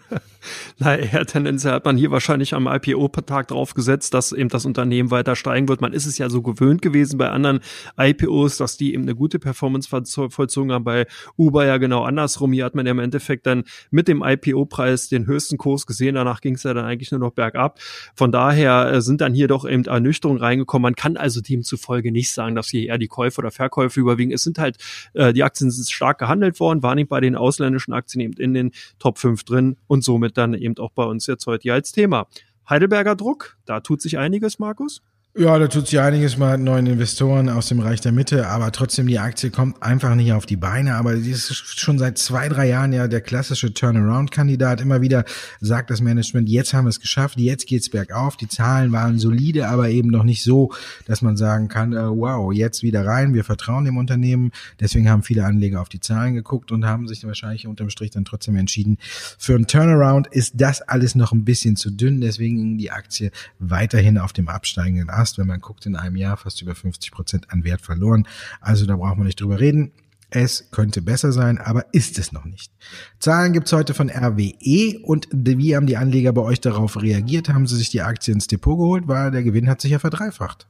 Na, 0.78 0.96
eher 0.96 1.26
tendenziell 1.26 1.72
hat 1.72 1.84
man 1.84 1.96
hier 1.96 2.10
wahrscheinlich 2.10 2.54
am 2.54 2.66
IPO-Tag 2.66 3.48
drauf 3.48 3.74
gesetzt, 3.74 4.14
dass 4.14 4.32
eben 4.32 4.48
das 4.48 4.64
Unternehmen 4.64 5.10
weiter 5.10 5.36
steigen 5.36 5.68
wird. 5.68 5.80
Man 5.80 5.92
ist 5.92 6.06
es 6.06 6.18
ja 6.18 6.28
so 6.30 6.42
gewöhnt 6.42 6.82
gewesen 6.82 7.18
bei 7.18 7.30
anderen 7.30 7.60
IPOs, 7.96 8.56
dass 8.56 8.76
die 8.76 8.94
eben 8.94 9.02
eine 9.02 9.14
gute 9.14 9.38
Performance 9.38 9.88
vollzogen 9.88 10.72
haben. 10.72 10.84
Bei 10.84 11.06
Uber 11.36 11.64
ja 11.66 11.76
genau 11.76 12.04
andersrum. 12.04 12.52
Hier 12.52 12.64
hat 12.64 12.74
man 12.74 12.86
ja 12.86 12.92
im 12.92 12.98
Endeffekt 12.98 13.46
dann 13.46 13.64
mit 13.90 14.08
dem 14.08 14.22
IPO-Preis 14.22 15.08
den 15.08 15.26
höchsten 15.26 15.58
Kurs 15.58 15.86
gesehen. 15.86 16.14
Danach 16.14 16.40
ging 16.40 16.54
es 16.54 16.62
ja 16.62 16.74
dann 16.74 16.84
eigentlich 16.84 17.10
nur 17.10 17.20
noch 17.20 17.32
bergab. 17.32 17.78
Von 18.14 18.32
daher 18.32 18.92
äh, 18.92 19.00
sind 19.00 19.20
dann 19.20 19.34
hier 19.34 19.48
doch 19.48 19.68
eben 19.68 19.84
Ernüchterungen 19.84 20.42
reingekommen. 20.42 20.82
Man 20.82 20.96
kann 20.96 21.16
also 21.16 21.40
demzufolge 21.40 22.12
nicht 22.12 22.32
sagen, 22.32 22.54
dass 22.54 22.68
hier 22.68 22.88
eher 22.88 22.98
die 22.98 23.08
Käufe 23.08 23.40
oder 23.40 23.50
Verkäufe 23.50 24.00
überwiegen. 24.00 24.32
Es 24.32 24.42
sind 24.42 24.58
halt, 24.58 24.78
äh, 25.14 25.32
die 25.32 25.42
Aktien 25.42 25.70
sind 25.70 25.88
stark 25.88 26.18
gehandelt 26.18 26.58
worden, 26.60 26.82
waren 26.82 26.96
nicht 26.96 27.08
bei 27.08 27.20
den 27.20 27.36
ausländischen 27.36 27.92
Aktien 27.92 28.20
eben 28.20 28.34
in 28.34 28.54
den 28.54 28.72
Top 28.98 29.18
5 29.18 29.44
drin 29.44 29.76
und 29.86 30.04
somit 30.04 30.36
dann 30.36 30.54
eben 30.54 30.76
auch 30.78 30.92
bei 30.92 31.04
uns 31.04 31.26
jetzt 31.26 31.46
heute 31.46 31.62
hier 31.62 31.74
als 31.74 31.92
Thema. 31.92 32.26
Heidelberger 32.68 33.16
Druck, 33.16 33.58
da 33.64 33.80
tut 33.80 34.00
sich 34.00 34.18
einiges, 34.18 34.58
Markus. 34.58 35.02
Ja, 35.34 35.58
da 35.58 35.66
tut 35.66 35.86
sich 35.86 35.98
einiges 35.98 36.36
mal 36.36 36.58
neuen 36.58 36.84
Investoren 36.84 37.48
aus 37.48 37.68
dem 37.68 37.80
Reich 37.80 38.02
der 38.02 38.12
Mitte, 38.12 38.48
aber 38.48 38.70
trotzdem 38.70 39.06
die 39.06 39.18
Aktie 39.18 39.48
kommt 39.48 39.82
einfach 39.82 40.14
nicht 40.14 40.34
auf 40.34 40.44
die 40.44 40.58
Beine. 40.58 40.96
Aber 40.96 41.14
die 41.14 41.30
ist 41.30 41.54
schon 41.80 41.98
seit 41.98 42.18
zwei, 42.18 42.50
drei 42.50 42.68
Jahren 42.68 42.92
ja 42.92 43.08
der 43.08 43.22
klassische 43.22 43.72
Turnaround-Kandidat. 43.72 44.82
Immer 44.82 45.00
wieder 45.00 45.24
sagt 45.58 45.88
das 45.88 46.02
Management, 46.02 46.50
jetzt 46.50 46.74
haben 46.74 46.84
wir 46.84 46.90
es 46.90 47.00
geschafft, 47.00 47.38
jetzt 47.40 47.66
geht's 47.66 47.88
bergauf. 47.88 48.36
Die 48.36 48.46
Zahlen 48.46 48.92
waren 48.92 49.18
solide, 49.18 49.68
aber 49.68 49.88
eben 49.88 50.10
noch 50.10 50.22
nicht 50.22 50.42
so, 50.42 50.70
dass 51.06 51.22
man 51.22 51.38
sagen 51.38 51.68
kann, 51.68 51.94
äh, 51.94 52.10
wow, 52.10 52.52
jetzt 52.52 52.82
wieder 52.82 53.06
rein, 53.06 53.32
wir 53.32 53.44
vertrauen 53.44 53.86
dem 53.86 53.96
Unternehmen. 53.96 54.52
Deswegen 54.80 55.08
haben 55.08 55.22
viele 55.22 55.46
Anleger 55.46 55.80
auf 55.80 55.88
die 55.88 56.00
Zahlen 56.00 56.34
geguckt 56.34 56.72
und 56.72 56.84
haben 56.84 57.08
sich 57.08 57.26
wahrscheinlich 57.26 57.66
unterm 57.66 57.88
Strich 57.88 58.10
dann 58.10 58.26
trotzdem 58.26 58.56
entschieden, 58.56 58.98
für 59.38 59.54
einen 59.54 59.66
Turnaround 59.66 60.26
ist 60.26 60.60
das 60.60 60.82
alles 60.82 61.14
noch 61.14 61.32
ein 61.32 61.46
bisschen 61.46 61.76
zu 61.76 61.90
dünn. 61.90 62.20
Deswegen 62.20 62.76
die 62.76 62.90
Aktie 62.90 63.30
weiterhin 63.58 64.18
auf 64.18 64.34
dem 64.34 64.48
absteigenden 64.48 65.08
Ast 65.08 65.21
hast, 65.22 65.38
wenn 65.38 65.46
man 65.46 65.60
guckt, 65.60 65.86
in 65.86 65.96
einem 65.96 66.16
Jahr 66.16 66.36
fast 66.36 66.60
über 66.60 66.74
50 66.74 67.12
Prozent 67.12 67.52
an 67.52 67.64
Wert 67.64 67.80
verloren. 67.80 68.26
Also 68.60 68.84
da 68.86 68.96
braucht 68.96 69.16
man 69.16 69.26
nicht 69.26 69.40
drüber 69.40 69.60
reden. 69.60 69.92
Es 70.34 70.70
könnte 70.70 71.02
besser 71.02 71.30
sein, 71.30 71.58
aber 71.58 71.86
ist 71.92 72.18
es 72.18 72.32
noch 72.32 72.46
nicht. 72.46 72.72
Zahlen 73.18 73.52
gibt's 73.52 73.72
heute 73.72 73.92
von 73.92 74.10
RWE 74.10 74.98
und 75.02 75.28
wie 75.30 75.76
haben 75.76 75.86
die 75.86 75.98
Anleger 75.98 76.32
bei 76.32 76.40
euch 76.40 76.60
darauf 76.60 77.00
reagiert? 77.00 77.50
Haben 77.50 77.66
sie 77.66 77.76
sich 77.76 77.90
die 77.90 78.00
Aktie 78.00 78.32
ins 78.32 78.46
Depot 78.46 78.78
geholt? 78.78 79.04
Weil 79.06 79.30
der 79.30 79.42
Gewinn 79.42 79.68
hat 79.68 79.82
sich 79.82 79.90
ja 79.90 79.98
verdreifacht. 79.98 80.66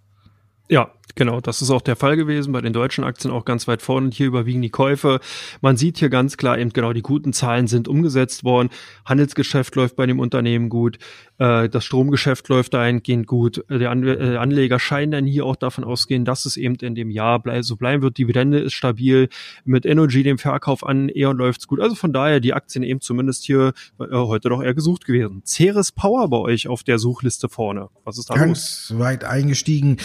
Ja, 0.69 0.91
genau, 1.15 1.41
das 1.41 1.63
ist 1.63 1.71
auch 1.71 1.81
der 1.81 1.97
Fall 1.97 2.17
gewesen. 2.17 2.53
Bei 2.53 2.61
den 2.61 2.73
deutschen 2.73 3.05
Aktien 3.05 3.33
auch 3.33 3.45
ganz 3.45 3.69
weit 3.69 3.83
vorne. 3.83 4.11
Hier 4.13 4.27
überwiegen 4.27 4.63
die 4.63 4.71
Käufe. 4.71 5.21
Man 5.61 5.77
sieht 5.77 5.99
hier 5.99 6.11
ganz 6.11 6.37
klar 6.37 6.59
eben 6.59 6.73
genau, 6.73 6.93
die 6.93 7.03
guten 7.03 7.33
Zahlen 7.33 7.67
sind 7.67 7.89
umgesetzt 7.89 8.45
worden. 8.45 8.71
Handelsgeschäft 9.05 9.75
läuft 9.77 9.97
bei 9.97 10.07
dem 10.07 10.21
Unternehmen 10.21 10.69
gut. 10.69 10.99
Äh, 11.39 11.69
das 11.69 11.85
Stromgeschäft 11.85 12.49
läuft 12.49 12.75
dahingehend 12.75 13.27
gut. 13.27 13.65
Die 13.69 13.83
äh, 13.83 14.37
Anleger 14.37 14.79
scheinen 14.79 15.13
dann 15.13 15.27
hier 15.27 15.45
auch 15.45 15.57
davon 15.57 15.85
ausgehen, 15.85 16.25
dass 16.25 16.45
es 16.45 16.57
eben 16.57 16.77
in 16.77 16.95
dem 16.95 17.11
Jahr 17.11 17.43
so 17.63 17.77
bleiben 17.77 18.03
wird. 18.03 18.19
Dividende 18.19 18.61
ist 18.61 18.75
stabil. 18.75 19.29
Mit 19.65 19.85
Energy, 19.85 20.23
dem 20.23 20.39
Verkauf 20.39 20.87
an 20.87 21.11
E.ON 21.13 21.37
läuft's 21.37 21.67
gut. 21.67 21.81
Also 21.81 21.95
von 21.95 22.13
daher 22.13 22.41
die 22.41 22.55
Aktien 22.55 22.85
eben 22.85 23.01
zumindest 23.01 23.45
hier 23.45 23.73
äh, 23.99 24.05
heute 24.13 24.49
doch 24.49 24.63
eher 24.63 24.75
gesucht 24.75 25.05
gewesen. 25.05 25.43
Ceres 25.45 25.91
Power 25.93 26.29
bei 26.29 26.39
euch 26.39 26.69
auf 26.69 26.85
der 26.85 26.99
Suchliste 26.99 27.49
vorne. 27.49 27.89
Was 28.05 28.19
ist 28.19 28.31
da 28.31 28.35
Ganz 28.35 28.91
los? 28.91 28.99
weit 29.01 29.25
eingestiegen. 29.25 29.99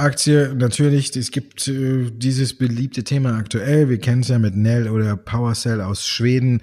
Wasserstoffaktie, 0.00 0.54
natürlich, 0.54 1.14
es 1.14 1.30
gibt 1.30 1.68
äh, 1.68 2.10
dieses 2.10 2.56
beliebte 2.56 3.04
Thema 3.04 3.36
aktuell. 3.36 3.88
Wir 3.88 3.98
kennen 3.98 4.22
es 4.22 4.28
ja 4.28 4.38
mit 4.38 4.56
Nell 4.56 4.88
oder 4.88 5.16
PowerCell 5.16 5.80
aus 5.80 6.06
Schweden 6.06 6.62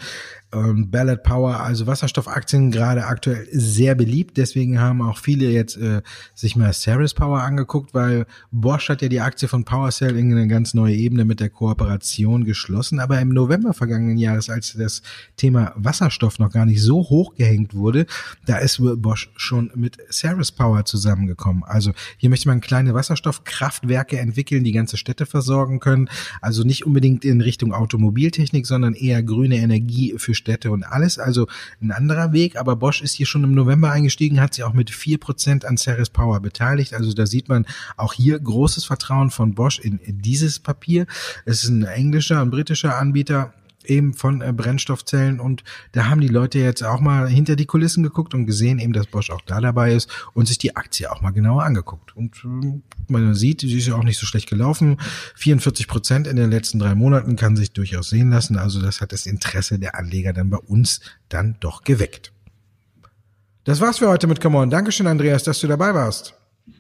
ähm, 0.53 0.89
Ballot 0.89 1.23
Power, 1.23 1.59
also 1.59 1.87
Wasserstoffaktien 1.87 2.71
gerade 2.71 3.05
aktuell 3.05 3.47
sehr 3.51 3.95
beliebt. 3.95 4.37
Deswegen 4.37 4.79
haben 4.79 5.01
auch 5.01 5.17
viele 5.17 5.49
jetzt 5.49 5.77
äh, 5.77 6.01
sich 6.33 6.55
mal 6.55 6.71
Ceres 6.73 7.13
Power 7.13 7.41
angeguckt, 7.41 7.93
weil 7.93 8.25
Bosch 8.51 8.89
hat 8.89 9.01
ja 9.01 9.09
die 9.09 9.19
Aktie 9.19 9.47
von 9.47 9.65
PowerCell 9.65 10.17
in 10.17 10.31
eine 10.31 10.47
ganz 10.47 10.73
neue 10.73 10.95
Ebene 10.95 11.25
mit 11.25 11.39
der 11.39 11.49
Kooperation 11.49 12.45
geschlossen. 12.45 12.99
Aber 12.99 13.19
im 13.19 13.29
November 13.29 13.73
vergangenen 13.73 14.17
Jahres, 14.17 14.49
als 14.49 14.73
das 14.73 15.01
Thema 15.35 15.73
Wasserstoff 15.75 16.39
noch 16.39 16.51
gar 16.51 16.65
nicht 16.65 16.81
so 16.81 16.97
hoch 16.97 17.35
gehängt 17.35 17.73
wurde, 17.73 18.05
da 18.45 18.57
ist 18.57 18.81
Bosch 19.01 19.29
schon 19.35 19.71
mit 19.75 19.97
Ceres 20.11 20.51
Power 20.51 20.85
zusammengekommen. 20.85 21.63
Also 21.63 21.91
hier 22.17 22.29
möchte 22.29 22.47
man 22.47 22.61
kleine 22.61 22.93
Wasserstoffkraftwerke 22.93 24.17
entwickeln, 24.17 24.63
die 24.63 24.71
ganze 24.71 24.97
Städte 24.97 25.25
versorgen 25.25 25.79
können. 25.79 26.09
Also 26.41 26.63
nicht 26.63 26.85
unbedingt 26.85 27.25
in 27.25 27.41
Richtung 27.41 27.73
Automobiltechnik, 27.73 28.65
sondern 28.65 28.93
eher 28.93 29.21
grüne 29.23 29.57
Energie 29.57 30.15
für 30.17 30.33
Städte 30.33 30.46
und 30.71 30.83
alles. 30.83 31.19
Also 31.19 31.47
ein 31.81 31.91
anderer 31.91 32.33
Weg, 32.33 32.55
aber 32.55 32.75
Bosch 32.75 33.01
ist 33.01 33.13
hier 33.13 33.25
schon 33.25 33.43
im 33.43 33.51
November 33.53 33.91
eingestiegen, 33.91 34.39
hat 34.39 34.53
sich 34.53 34.63
auch 34.63 34.73
mit 34.73 34.89
vier 34.89 35.17
Prozent 35.17 35.65
an 35.65 35.77
Ceres 35.77 36.09
Power 36.09 36.39
beteiligt. 36.39 36.93
Also 36.93 37.13
da 37.13 37.25
sieht 37.25 37.49
man 37.49 37.65
auch 37.95 38.13
hier 38.13 38.39
großes 38.39 38.85
Vertrauen 38.85 39.29
von 39.29 39.53
Bosch 39.53 39.79
in 39.79 39.99
dieses 40.05 40.59
Papier. 40.59 41.05
Es 41.45 41.63
ist 41.63 41.69
ein 41.69 41.83
englischer 41.83 42.41
und 42.41 42.51
britischer 42.51 42.97
Anbieter 42.97 43.53
eben 43.89 44.13
von 44.13 44.41
äh, 44.41 44.53
Brennstoffzellen 44.53 45.39
und 45.39 45.63
da 45.91 46.07
haben 46.07 46.21
die 46.21 46.27
Leute 46.27 46.59
jetzt 46.59 46.83
auch 46.83 46.99
mal 46.99 47.27
hinter 47.27 47.55
die 47.55 47.65
Kulissen 47.65 48.03
geguckt 48.03 48.33
und 48.33 48.45
gesehen 48.45 48.79
eben, 48.79 48.93
dass 48.93 49.07
Bosch 49.07 49.29
auch 49.29 49.41
da 49.41 49.61
dabei 49.61 49.93
ist 49.93 50.09
und 50.33 50.47
sich 50.47 50.57
die 50.57 50.75
Aktie 50.75 51.11
auch 51.11 51.21
mal 51.21 51.31
genauer 51.31 51.63
angeguckt. 51.63 52.15
Und 52.15 52.43
äh, 52.43 52.81
man 53.07 53.35
sieht, 53.35 53.61
sie 53.61 53.77
ist 53.77 53.87
ja 53.87 53.95
auch 53.95 54.03
nicht 54.03 54.19
so 54.19 54.25
schlecht 54.25 54.49
gelaufen. 54.49 54.97
44 55.35 55.87
Prozent 55.87 56.27
in 56.27 56.35
den 56.35 56.49
letzten 56.49 56.79
drei 56.79 56.95
Monaten 56.95 57.35
kann 57.35 57.55
sich 57.55 57.71
durchaus 57.71 58.09
sehen 58.09 58.29
lassen. 58.29 58.57
Also 58.57 58.81
das 58.81 59.01
hat 59.01 59.11
das 59.11 59.25
Interesse 59.25 59.79
der 59.79 59.95
Anleger 59.95 60.33
dann 60.33 60.49
bei 60.49 60.57
uns 60.57 61.01
dann 61.29 61.57
doch 61.59 61.83
geweckt. 61.83 62.31
Das 63.63 63.81
war's 63.81 63.97
für 63.97 64.07
heute 64.07 64.27
mit 64.27 64.39
Come 64.39 64.57
On. 64.59 64.69
Dankeschön, 64.69 65.07
Andreas, 65.07 65.43
dass 65.43 65.59
du 65.59 65.67
dabei 65.67 65.93
warst. 65.93 66.36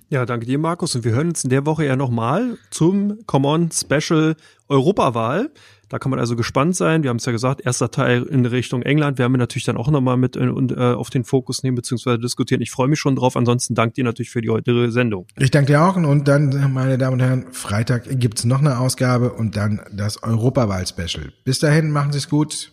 Ja, 0.09 0.25
danke 0.25 0.45
dir, 0.45 0.57
Markus. 0.57 0.95
Und 0.95 1.03
wir 1.03 1.11
hören 1.11 1.29
uns 1.29 1.43
in 1.43 1.49
der 1.49 1.65
Woche 1.65 1.85
ja 1.85 1.97
nochmal 1.97 2.57
zum 2.71 3.19
Come 3.25 3.47
On 3.47 3.69
Special 3.71 4.35
Europawahl. 4.69 5.49
Da 5.89 5.99
kann 5.99 6.09
man 6.09 6.19
also 6.19 6.35
gespannt 6.35 6.75
sein. 6.75 7.03
Wir 7.03 7.09
haben 7.09 7.17
es 7.17 7.25
ja 7.25 7.31
gesagt, 7.31 7.61
erster 7.65 7.91
Teil 7.91 8.23
in 8.23 8.45
Richtung 8.45 8.81
England. 8.81 9.19
werden 9.19 9.33
Wir 9.33 9.37
natürlich 9.37 9.65
dann 9.65 9.77
auch 9.77 9.89
nochmal 9.89 10.17
mit 10.17 10.35
äh, 10.35 10.47
und, 10.47 10.71
äh, 10.71 10.75
auf 10.75 11.09
den 11.09 11.23
Fokus 11.25 11.63
nehmen 11.63 11.75
bzw. 11.75 12.17
diskutieren. 12.17 12.61
Ich 12.61 12.71
freue 12.71 12.87
mich 12.87 12.99
schon 12.99 13.15
drauf. 13.15 13.35
Ansonsten 13.35 13.75
danke 13.75 13.95
dir 13.95 14.03
natürlich 14.05 14.29
für 14.29 14.41
die 14.41 14.49
heutige 14.49 14.91
Sendung. 14.91 15.27
Ich 15.37 15.51
danke 15.51 15.73
dir 15.73 15.83
auch. 15.83 15.97
Und 15.97 16.27
dann, 16.27 16.73
meine 16.73 16.97
Damen 16.97 17.13
und 17.13 17.19
Herren, 17.19 17.45
Freitag 17.51 18.03
gibt's 18.19 18.45
noch 18.45 18.59
eine 18.59 18.79
Ausgabe 18.79 19.33
und 19.33 19.57
dann 19.57 19.81
das 19.91 20.23
Europawahl-Special. 20.23 21.33
Bis 21.43 21.59
dahin, 21.59 21.91
machen 21.91 22.13
Sie 22.13 22.19
es 22.19 22.29
gut. 22.29 22.71